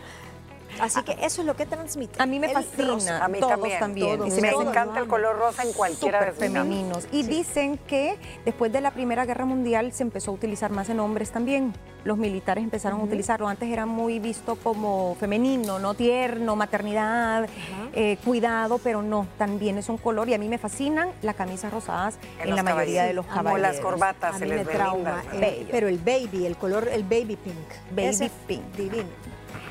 Así 0.81 1.03
que 1.03 1.13
eso 1.21 1.43
es 1.43 1.47
lo 1.47 1.55
que 1.55 1.67
transmite. 1.67 2.21
A 2.21 2.27
mí 2.27 2.39
me 2.39 2.49
fascina. 2.49 2.89
rosa. 2.89 3.25
A 3.25 3.29
mí 3.29 3.39
todos 3.39 3.53
también. 3.53 3.79
también. 3.79 4.19
todos. 4.19 4.41
Me 4.41 4.49
hacen 4.49 4.69
encanta 4.69 5.01
el 5.01 5.07
color 5.07 5.39
rosa 5.39 5.63
en 5.63 5.73
cualquiera 5.73 6.25
de 6.25 6.31
sus 6.31 6.39
femeninos. 6.39 7.07
Y 7.13 7.23
dicen 7.23 7.79
que 7.79 8.19
después 8.45 8.73
de 8.73 8.81
la 8.81 8.91
Primera 8.91 9.25
Guerra 9.25 9.45
Mundial 9.45 9.93
se 9.93 10.03
empezó 10.03 10.33
a 10.33 10.35
utilizar 10.35 10.71
más 10.71 10.89
en 10.89 10.99
hombres 11.01 11.31
también. 11.31 11.73
Los 12.05 12.19
militares 12.19 12.65
empezaron 12.65 13.01
a 13.01 13.05
utilizarlo. 13.05 13.47
Antes 13.49 13.69
era 13.69 13.87
muy 13.87 14.19
visto 14.19 14.57
como 14.57 15.15
femenino, 15.21 15.79
no 15.79 15.95
tierno, 15.95 16.57
maternidad, 16.57 17.49
eh, 17.93 18.19
cuidado, 18.25 18.79
pero 18.79 19.03
no, 19.03 19.27
también 19.39 19.79
es 19.79 19.89
un 19.89 19.99
color. 19.99 20.29
Y 20.29 20.35
a 20.35 20.39
mí 20.39 20.49
me 20.49 20.59
fascinan 20.59 21.11
las 21.23 21.37
camisas 21.37 21.73
rosadas 21.73 22.19
en, 22.43 22.57
la 22.57 22.63
mayoría 22.63 23.05
de 23.05 23.13
los 23.13 23.27
caballeros. 23.27 23.53
Como 23.53 23.59
las 23.59 23.81
corbatas 23.81 24.35
A 24.35 24.39
se 24.39 24.47
mí 24.47 24.51
les 24.53 24.69
trauma. 24.69 25.23
lindas, 25.33 25.59
el- 25.59 25.67
pero 25.71 25.89
el 25.89 25.99
baby, 25.99 26.47
el 26.47 26.57
color, 26.57 26.89
el 26.89 27.05
baby 27.05 27.37
pink. 27.37 27.57
Baby 27.91 28.07
Ese 28.09 28.31
pink. 28.47 28.63
Divino. 28.77 29.09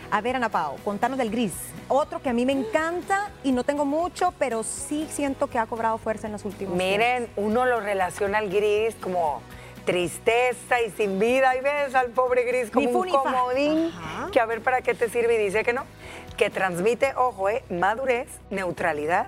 A 0.09 0.19
ver, 0.19 0.35
Ana 0.35 0.49
Pao, 0.49 0.75
contanos 0.83 1.17
del 1.17 1.31
gris. 1.31 1.53
Otro 1.87 2.21
que 2.21 2.29
a 2.29 2.33
mí 2.33 2.45
me 2.45 2.51
encanta 2.53 3.29
y 3.43 3.51
no 3.53 3.63
tengo 3.63 3.85
mucho, 3.85 4.33
pero 4.37 4.63
sí 4.63 5.07
siento 5.09 5.47
que 5.47 5.57
ha 5.57 5.65
cobrado 5.65 5.97
fuerza 5.97 6.27
en 6.27 6.33
los 6.33 6.43
últimos. 6.45 6.75
Miren, 6.75 7.27
uno 7.37 7.65
lo 7.65 7.79
relaciona 7.79 8.37
al 8.37 8.49
gris 8.49 8.95
como 9.01 9.41
tristeza 9.85 10.81
y 10.81 10.91
sin 10.91 11.19
vida. 11.19 11.55
Y 11.55 11.61
ves 11.61 11.95
al 11.95 12.11
pobre 12.11 12.43
gris 12.43 12.71
como 12.71 12.89
un 12.89 13.09
comodín 13.09 13.91
Ajá. 13.93 14.29
que 14.31 14.39
a 14.39 14.45
ver 14.45 14.61
para 14.61 14.81
qué 14.81 14.93
te 14.93 15.09
sirve 15.09 15.35
y 15.35 15.37
dice 15.45 15.63
que 15.63 15.73
no. 15.73 15.83
Que 16.37 16.49
transmite, 16.49 17.13
ojo, 17.15 17.49
eh, 17.49 17.63
madurez, 17.69 18.27
neutralidad, 18.49 19.27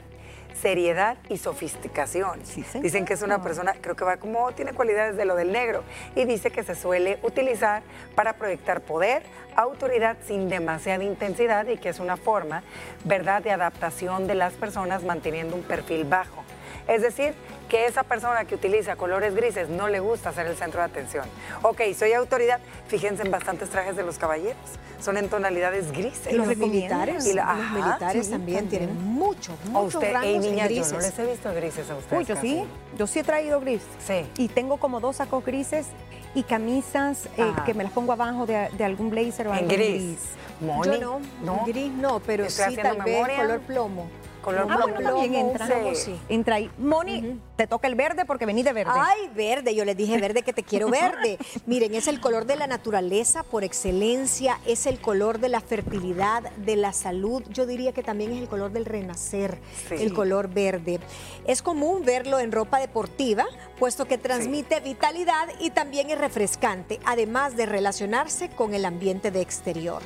seriedad 0.59 1.17
y 1.29 1.37
sofisticación. 1.37 2.45
Sí. 2.45 2.63
Dicen 2.79 3.05
que 3.05 3.13
es 3.13 3.21
una 3.21 3.41
persona, 3.41 3.75
creo 3.81 3.95
que 3.95 4.05
va 4.05 4.17
como, 4.17 4.51
tiene 4.53 4.73
cualidades 4.73 5.17
de 5.17 5.25
lo 5.25 5.35
del 5.35 5.51
negro. 5.51 5.83
Y 6.15 6.25
dice 6.25 6.51
que 6.51 6.63
se 6.63 6.75
suele 6.75 7.19
utilizar 7.23 7.83
para 8.15 8.33
proyectar 8.33 8.81
poder, 8.81 9.23
autoridad 9.55 10.17
sin 10.25 10.49
demasiada 10.49 11.03
intensidad 11.03 11.67
y 11.67 11.77
que 11.77 11.89
es 11.89 11.99
una 11.99 12.17
forma, 12.17 12.63
¿verdad?, 13.03 13.43
de 13.43 13.51
adaptación 13.51 14.25
de 14.27 14.35
las 14.35 14.53
personas 14.53 15.03
manteniendo 15.03 15.55
un 15.55 15.63
perfil 15.63 16.05
bajo. 16.05 16.43
Es 16.87 17.01
decir, 17.01 17.33
que 17.69 17.85
esa 17.87 18.03
persona 18.03 18.45
que 18.45 18.55
utiliza 18.55 18.95
colores 18.95 19.35
grises 19.35 19.69
no 19.69 19.87
le 19.87 19.99
gusta 19.99 20.31
ser 20.33 20.47
el 20.47 20.55
centro 20.55 20.79
de 20.79 20.85
atención. 20.85 21.25
Ok, 21.61 21.81
soy 21.97 22.13
autoridad. 22.13 22.59
Fíjense 22.87 23.23
en 23.23 23.31
bastantes 23.31 23.69
trajes 23.69 23.95
de 23.95 24.03
los 24.03 24.17
caballeros. 24.17 24.57
Son 24.99 25.17
en 25.17 25.27
tonalidades 25.27 25.91
grises. 25.91 26.31
Y 26.31 26.35
los 26.35 26.47
recomiendas? 26.47 26.99
militares, 26.99 27.25
Y 27.27 27.33
la- 27.33 27.43
los 27.53 27.61
ajá, 27.63 27.73
militares 27.75 28.25
sí, 28.25 28.31
también, 28.31 28.59
también. 28.59 28.87
tienen 28.87 29.03
muchos, 29.05 29.55
A 29.65 29.69
muchos 29.69 29.95
usted, 29.95 30.13
rangos 30.13 30.29
en 30.29 30.41
yo 30.43 30.49
no 30.51 30.99
les 30.99 31.19
he 31.19 31.25
visto 31.25 31.53
grises 31.53 31.89
a 31.89 31.95
ustedes. 31.95 32.19
Uy, 32.19 32.25
yo 32.25 32.35
casi. 32.35 32.47
sí, 32.49 32.63
yo 32.97 33.07
sí 33.07 33.19
he 33.19 33.23
traído 33.23 33.59
gris. 33.59 33.81
Sí. 34.05 34.25
Y 34.37 34.47
tengo 34.49 34.77
como 34.77 34.99
dos 34.99 35.17
sacos 35.17 35.43
grises 35.43 35.87
y 36.35 36.43
camisas 36.43 37.25
eh, 37.37 37.41
Ajá. 37.41 37.65
que 37.65 37.73
me 37.73 37.83
las 37.83 37.91
pongo 37.91 38.13
abajo 38.13 38.45
de, 38.45 38.69
de 38.77 38.83
algún 38.85 39.09
blazer 39.09 39.47
o 39.47 39.51
En 39.51 39.57
algo 39.59 39.69
gris. 39.69 40.17
Moni, 40.61 40.99
Yo 40.99 41.19
no, 41.43 41.65
gris 41.65 41.91
no, 41.91 42.19
pero 42.21 42.45
Estoy 42.45 42.75
sí 42.75 42.81
tal 42.81 42.97
vez 42.97 43.05
memoria. 43.05 43.35
color 43.37 43.59
plomo. 43.61 44.07
Color 44.43 44.67
Ah, 44.69 44.79
bueno, 44.83 45.01
también 45.01 45.33
entra. 45.35 45.67
sí. 45.95 46.15
Entra 46.29 46.55
ahí. 46.57 46.69
Moni, 46.77 47.39
te 47.55 47.65
toca 47.65 47.87
el 47.87 47.95
verde 47.95 48.25
porque 48.25 48.45
vení 48.45 48.61
de 48.61 48.73
verde. 48.73 48.91
Ay, 48.93 49.29
verde, 49.33 49.73
yo 49.73 49.85
les 49.85 49.95
dije 49.95 50.17
verde 50.19 50.43
que 50.43 50.51
te 50.53 50.63
quiero 50.63 50.89
verde. 50.89 51.37
Miren, 51.65 51.95
es 51.95 52.07
el 52.07 52.19
color 52.19 52.45
de 52.45 52.57
la 52.57 52.67
naturaleza 52.67 53.43
por 53.43 53.63
excelencia, 53.63 54.59
es 54.67 54.85
el 54.85 54.99
color 54.99 55.39
de 55.39 55.47
la 55.49 55.61
fertilidad, 55.61 56.43
de 56.57 56.75
la 56.75 56.91
salud. 56.93 57.41
Yo 57.49 57.65
diría 57.65 57.93
que 57.93 58.03
también 58.03 58.31
es 58.33 58.41
el 58.41 58.47
color 58.49 58.71
del 58.71 58.85
renacer, 58.85 59.57
Sí. 59.87 59.95
el 59.97 60.13
color 60.13 60.49
verde. 60.49 60.99
Es 61.47 61.61
común 61.61 62.03
verlo 62.03 62.39
en 62.39 62.51
ropa 62.51 62.79
deportiva, 62.79 63.45
puesto 63.83 64.05
que 64.05 64.17
transmite 64.17 64.79
vitalidad 64.79 65.49
y 65.59 65.69
también 65.69 66.09
es 66.09 66.17
refrescante, 66.17 67.01
además 67.03 67.57
de 67.57 67.65
relacionarse 67.65 68.47
con 68.47 68.73
el 68.73 68.85
ambiente 68.85 69.29
de 69.29 69.41
exterior. 69.41 70.01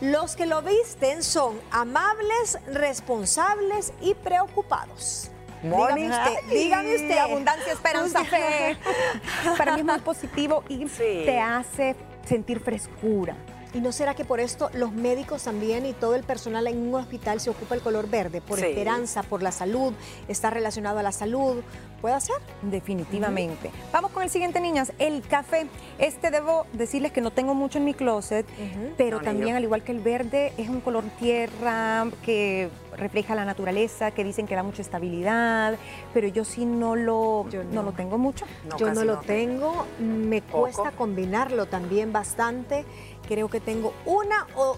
Los 0.00 0.34
que 0.34 0.46
lo 0.46 0.62
visten 0.62 1.22
son 1.22 1.60
amables, 1.70 2.58
responsables 2.66 3.92
y 4.00 4.14
preocupados. 4.14 5.30
Dígame 5.62 6.08
usted, 6.10 6.50
dígame 6.50 6.96
usted. 6.96 7.18
Abundancia, 7.18 7.72
esperanza, 7.72 8.24
fe. 8.24 8.76
Para 9.56 9.74
mí 9.74 9.78
es 9.82 9.86
muy 9.86 10.00
positivo 10.00 10.64
y 10.68 10.88
Sí. 10.88 11.22
te 11.24 11.38
hace 11.38 11.94
sentir 12.26 12.58
frescura. 12.58 13.36
¿Y 13.72 13.80
no 13.80 13.92
será 13.92 14.14
que 14.14 14.24
por 14.24 14.40
esto 14.40 14.68
los 14.74 14.92
médicos 14.92 15.44
también 15.44 15.86
y 15.86 15.92
todo 15.92 16.16
el 16.16 16.24
personal 16.24 16.66
en 16.66 16.78
un 16.88 16.94
hospital 16.96 17.40
se 17.40 17.50
ocupa 17.50 17.76
el 17.76 17.80
color 17.82 18.08
verde? 18.08 18.40
Por 18.40 18.58
Sí. 18.58 18.66
esperanza, 18.66 19.22
por 19.22 19.42
la 19.42 19.52
salud, 19.52 19.92
está 20.26 20.50
relacionado 20.50 20.98
a 20.98 21.02
la 21.04 21.12
salud. 21.12 21.62
¿Puede 22.00 22.18
ser? 22.22 22.36
Definitivamente. 22.62 23.70
Vamos 23.92 24.10
con 24.10 24.22
el 24.22 24.30
siguiente, 24.30 24.58
niñas. 24.58 24.90
El 24.98 25.20
café. 25.22 25.66
Este 25.98 26.30
debo 26.30 26.64
decirles 26.72 27.12
que 27.12 27.20
no 27.20 27.30
tengo 27.30 27.54
mucho 27.54 27.76
en 27.78 27.84
mi 27.84 27.92
closet, 27.94 28.46
pero 28.96 29.18
No, 29.18 29.22
también, 29.24 29.54
al 29.54 29.62
igual 29.64 29.82
que 29.82 29.92
el 29.92 30.00
verde, 30.00 30.52
es 30.56 30.70
un 30.70 30.80
color 30.80 31.04
tierra 31.18 32.06
que 32.24 32.70
refleja 32.96 33.34
la 33.34 33.44
naturaleza, 33.44 34.10
que 34.12 34.24
dicen 34.24 34.46
que 34.46 34.54
da 34.56 34.62
mucha 34.62 34.80
estabilidad, 34.82 35.76
pero 36.14 36.26
yo 36.28 36.44
sí 36.44 36.64
no 36.64 36.96
lo, 36.96 37.46
Yo 37.50 37.64
no. 37.64 37.70
no. 37.74 37.82
lo 37.82 37.92
tengo 37.92 38.16
mucho. 38.18 38.46
No, 38.68 38.78
Yo 38.78 38.92
no 38.94 39.04
lo 39.04 39.18
tengo, 39.20 39.84
me 40.00 40.40
Poco. 40.42 40.62
cuesta 40.62 40.90
combinarlo 40.92 41.66
también 41.66 42.12
bastante. 42.12 42.84
Creo 43.30 43.46
que 43.48 43.60
tengo 43.60 43.94
una 44.06 44.48
o, 44.56 44.76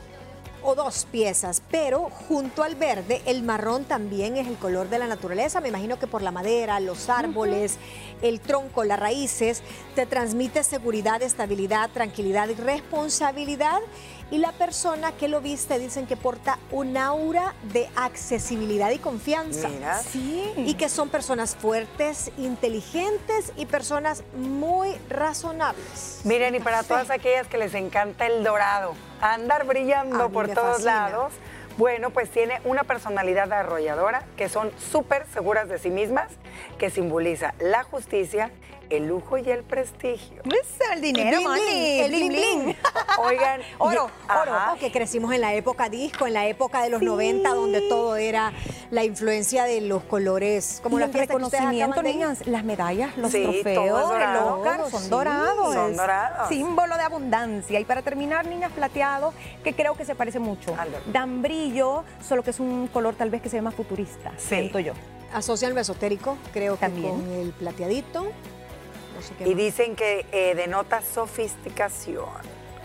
o 0.63 0.75
dos 0.75 1.07
piezas, 1.11 1.63
pero 1.71 2.11
junto 2.11 2.63
al 2.63 2.75
verde, 2.75 3.23
el 3.25 3.43
marrón 3.43 3.85
también 3.87 4.37
es 4.37 4.47
el 4.47 4.57
color 4.57 4.91
de 4.91 4.99
la 4.99 5.07
naturaleza. 5.07 5.63
Me 5.63 5.71
imagino 5.71 5.99
que 5.99 6.07
por 6.07 6.21
la 6.21 6.33
madera, 6.33 6.79
los 6.79 7.09
árboles, 7.09 7.79
el 8.21 8.41
tronco, 8.41 8.85
las 8.85 9.01
raíces, 9.01 9.63
te 9.95 10.05
transmite 10.05 10.65
seguridad, 10.65 11.23
estabilidad, 11.23 11.89
tranquilidad 11.95 12.51
y 12.51 12.55
responsabilidad. 12.55 13.81
Y 14.31 14.39
la 14.39 14.53
persona 14.53 15.13
que 15.13 15.29
lo 15.29 15.41
viste 15.41 15.79
dicen 15.79 16.07
que 16.07 16.17
porta 16.17 16.59
un 16.71 16.97
aura 16.97 17.55
de 17.73 17.89
accesibilidad 17.97 18.91
y 18.91 18.99
confianza. 18.99 19.69
Mira. 19.69 19.99
Sí. 19.99 20.53
Y 20.57 20.75
que 20.75 20.89
son 20.89 21.09
personas 21.09 21.57
fuertes, 21.57 22.31
inteligentes 22.39 23.53
y 23.57 23.67
personas 23.67 24.25
muy 24.35 24.97
razonables. 25.11 26.21
Miren, 26.25 26.55
y 26.55 26.61
para 26.61 26.83
todas 26.83 27.11
aquellas 27.11 27.47
que 27.47 27.59
les 27.59 27.75
encanta 27.75 28.27
el 28.27 28.43
dorado, 28.43 28.95
andar 29.21 29.67
brillando 29.67 30.29
mí 30.29 30.35
por 30.35 30.49
todos 30.49 30.77
fascina. 30.77 31.09
lados, 31.09 31.33
bueno, 31.79 32.11
pues 32.11 32.31
tiene 32.31 32.61
una 32.65 32.85
personalidad 32.85 33.53
arrolladora, 33.53 34.25
que 34.37 34.49
son 34.49 34.71
súper 34.91 35.27
seguras 35.33 35.69
de 35.69 35.79
sí 35.79 35.91
mismas, 35.91 36.31
que 36.79 36.91
simboliza 36.91 37.55
la 37.59 37.83
justicia, 37.83 38.51
el 38.97 39.07
lujo 39.09 39.39
y 39.39 39.49
el 39.51 39.63
prestigio. 39.63 40.43
Es 40.45 40.69
el 40.93 41.01
dinero, 41.01 41.39
bling, 41.39 41.49
mami. 41.49 41.61
bling, 41.61 42.01
el 42.05 42.11
Bling, 42.11 42.29
bling, 42.29 42.65
bling. 42.65 42.77
Oigan, 43.25 43.61
Oro, 43.79 44.05
oro. 44.05 44.53
Ajá. 44.55 44.77
Que 44.79 44.91
crecimos 44.93 45.33
en 45.35 45.41
la 45.41 45.55
época 45.55 45.89
disco, 45.89 46.27
en 46.27 46.35
la 46.35 46.47
época 46.47 46.83
de 46.83 46.91
los 46.91 47.01
Sí. 47.01 47.07
90, 47.07 47.55
donde 47.55 47.81
todo 47.89 48.17
era 48.17 48.53
la 48.91 49.05
influencia 49.05 49.65
de 49.65 49.81
los 49.81 50.03
colores, 50.05 50.81
como 50.83 50.97
y 50.97 51.01
la 51.01 51.07
el 51.07 51.13
fiesta 51.13 51.35
que 51.37 51.43
ustedes 51.43 51.53
reconocimiento, 51.63 51.93
acaban 52.01 52.05
de 52.05 52.11
ir. 52.11 52.17
niñas, 52.17 52.47
las 52.47 52.65
medallas, 52.65 53.17
los 53.17 53.31
Sí, 53.33 53.43
trofeos, 53.43 54.11
el. 54.15 54.23
Oscar, 54.37 54.91
son 54.91 55.03
Sí, 55.03 55.09
dorados. 55.09 55.75
son 55.75 55.97
dorados. 55.97 56.49
Símbolo 56.49 56.97
de 56.97 57.03
abundancia. 57.03 57.81
Y 57.81 57.85
para 57.85 58.03
terminar, 58.03 58.47
niñas, 58.47 58.71
plateado, 58.73 59.33
que 59.65 59.75
creo 59.75 59.95
que 59.95 60.05
se 60.05 60.15
parece 60.15 60.39
mucho. 60.39 60.71
Ándale. 60.79 61.05
Dan 61.07 61.43
brillo, 61.43 62.05
solo 62.27 62.43
que 62.43 62.51
es 62.51 62.61
un 62.61 62.87
color 62.89 63.15
tal 63.15 63.31
vez 63.31 63.41
que 63.43 63.49
se 63.49 63.57
ve 63.57 63.63
más 63.63 63.75
futurista, 63.75 64.33
Sí. 64.37 64.49
siento 64.49 64.79
yo. 64.79 64.93
Asocian 65.33 65.75
lo 65.75 65.81
esotérico, 65.81 66.37
creo 66.53 66.75
que 66.75 66.81
También. 66.81 67.11
con 67.19 67.33
el 67.33 67.51
plateadito. 67.53 68.27
No 69.23 69.29
sé 69.29 69.35
qué 69.37 69.45
Y 69.45 69.49
más. 69.55 69.57
dicen 69.57 69.97
que 69.97 70.27
eh, 70.33 70.55
denota 70.55 71.01
sofisticación. 71.03 72.27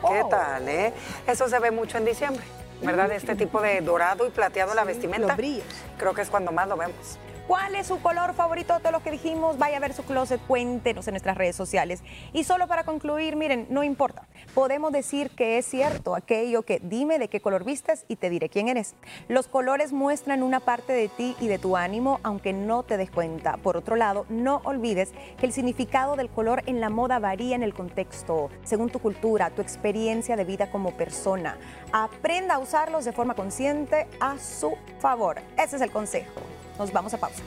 ¿Qué 0.07 0.21
Oh. 0.23 0.29
tal, 0.29 0.67
eh? 0.69 0.93
Eso 1.25 1.47
se 1.49 1.57
ve 1.59 1.71
mucho 1.71 1.97
en 1.97 2.05
diciembre, 2.05 2.43
¿verdad? 2.81 3.11
Este 3.11 3.35
tipo 3.35 3.61
de 3.61 3.81
dorado 3.81 4.27
y 4.27 4.29
plateado 4.29 4.71
en 4.71 4.75
la 4.75 4.83
vestimenta. 4.83 5.27
los 5.29 5.37
brillos. 5.37 5.65
Creo 5.97 6.13
que 6.13 6.21
es 6.21 6.29
cuando 6.29 6.51
más 6.51 6.67
lo 6.67 6.77
vemos. 6.77 7.17
¿Cuál 7.47 7.75
es 7.75 7.87
su 7.87 8.01
color 8.01 8.33
favorito 8.33 8.73
de 8.73 8.81
todos 8.81 8.91
los 8.91 9.01
que 9.03 9.11
dijimos? 9.11 9.57
Vaya 9.57 9.77
a 9.77 9.79
ver 9.79 9.93
su 9.93 10.03
closet, 10.03 10.41
cuéntenos 10.47 11.07
en 11.07 11.13
nuestras 11.13 11.37
redes 11.37 11.55
sociales. 11.55 12.03
Y 12.33 12.43
solo 12.43 12.67
para 12.67 12.83
concluir, 12.83 13.37
miren, 13.37 13.67
no 13.69 13.85
importa. 13.85 14.27
Podemos 14.53 14.91
decir 14.91 15.29
que 15.29 15.57
es 15.57 15.65
cierto 15.65 16.13
aquello 16.13 16.63
que 16.63 16.81
dime 16.83 17.19
de 17.19 17.29
qué 17.29 17.39
color 17.39 17.63
vistes 17.63 18.03
y 18.09 18.17
te 18.17 18.29
diré 18.29 18.49
quién 18.49 18.67
eres. 18.67 18.95
Los 19.29 19.47
colores 19.47 19.93
muestran 19.93 20.43
una 20.43 20.59
parte 20.59 20.91
de 20.91 21.07
ti 21.07 21.37
y 21.39 21.47
de 21.47 21.57
tu 21.57 21.77
ánimo, 21.77 22.19
aunque 22.21 22.51
no 22.51 22.83
te 22.83 22.97
des 22.97 23.09
cuenta. 23.09 23.55
Por 23.55 23.77
otro 23.77 23.95
lado, 23.95 24.25
no 24.27 24.59
olvides 24.65 25.13
que 25.39 25.45
el 25.45 25.53
significado 25.53 26.17
del 26.17 26.27
color 26.27 26.63
en 26.65 26.81
la 26.81 26.89
moda 26.89 27.17
varía 27.17 27.55
en 27.55 27.63
el 27.63 27.73
contexto, 27.73 28.49
según 28.65 28.89
tu 28.89 28.99
cultura, 28.99 29.51
tu 29.51 29.61
experiencia 29.61 30.35
de 30.35 30.43
vida 30.43 30.69
como 30.69 30.97
persona. 30.97 31.57
Aprenda 31.93 32.55
a 32.55 32.59
usarlos 32.59 33.05
de 33.05 33.13
forma 33.13 33.35
consciente 33.35 34.05
a 34.19 34.37
su 34.37 34.75
favor. 34.99 35.37
Ese 35.57 35.77
es 35.77 35.81
el 35.81 35.91
consejo. 35.91 36.41
Nos 36.77 36.91
vamos 36.91 37.13
a 37.13 37.17
pausa. 37.17 37.43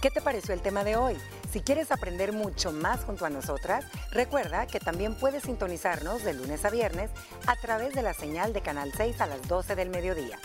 ¿Qué 0.00 0.10
te 0.10 0.20
pareció 0.20 0.52
el 0.52 0.62
tema 0.62 0.82
de 0.82 0.96
hoy? 0.96 1.16
Si 1.52 1.60
quieres 1.60 1.92
aprender 1.92 2.32
mucho 2.32 2.72
más 2.72 3.04
junto 3.04 3.24
a 3.24 3.30
nosotras, 3.30 3.84
recuerda 4.10 4.66
que 4.66 4.80
también 4.80 5.14
puedes 5.14 5.44
sintonizarnos 5.44 6.24
de 6.24 6.34
lunes 6.34 6.64
a 6.64 6.70
viernes 6.70 7.10
a 7.46 7.56
través 7.56 7.94
de 7.94 8.02
la 8.02 8.14
señal 8.14 8.52
de 8.52 8.62
Canal 8.62 8.92
6 8.96 9.20
a 9.20 9.26
las 9.26 9.46
12 9.46 9.76
del 9.76 9.90
mediodía 9.90 10.38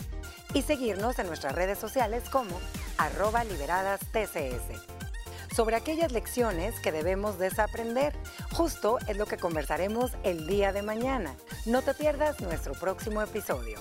y 0.54 0.62
seguirnos 0.62 1.18
en 1.18 1.26
nuestras 1.26 1.54
redes 1.54 1.78
sociales 1.78 2.28
como 2.30 2.60
arroba 2.98 3.42
liberadas 3.44 4.00
TCS. 4.12 4.80
Sobre 5.54 5.76
aquellas 5.76 6.12
lecciones 6.12 6.78
que 6.80 6.92
debemos 6.92 7.38
desaprender, 7.38 8.14
justo 8.52 8.98
es 9.08 9.16
lo 9.16 9.26
que 9.26 9.38
conversaremos 9.38 10.12
el 10.22 10.46
día 10.46 10.72
de 10.72 10.82
mañana. 10.82 11.34
No 11.66 11.82
te 11.82 11.94
pierdas 11.94 12.40
nuestro 12.40 12.74
próximo 12.74 13.22
episodio. 13.22 13.78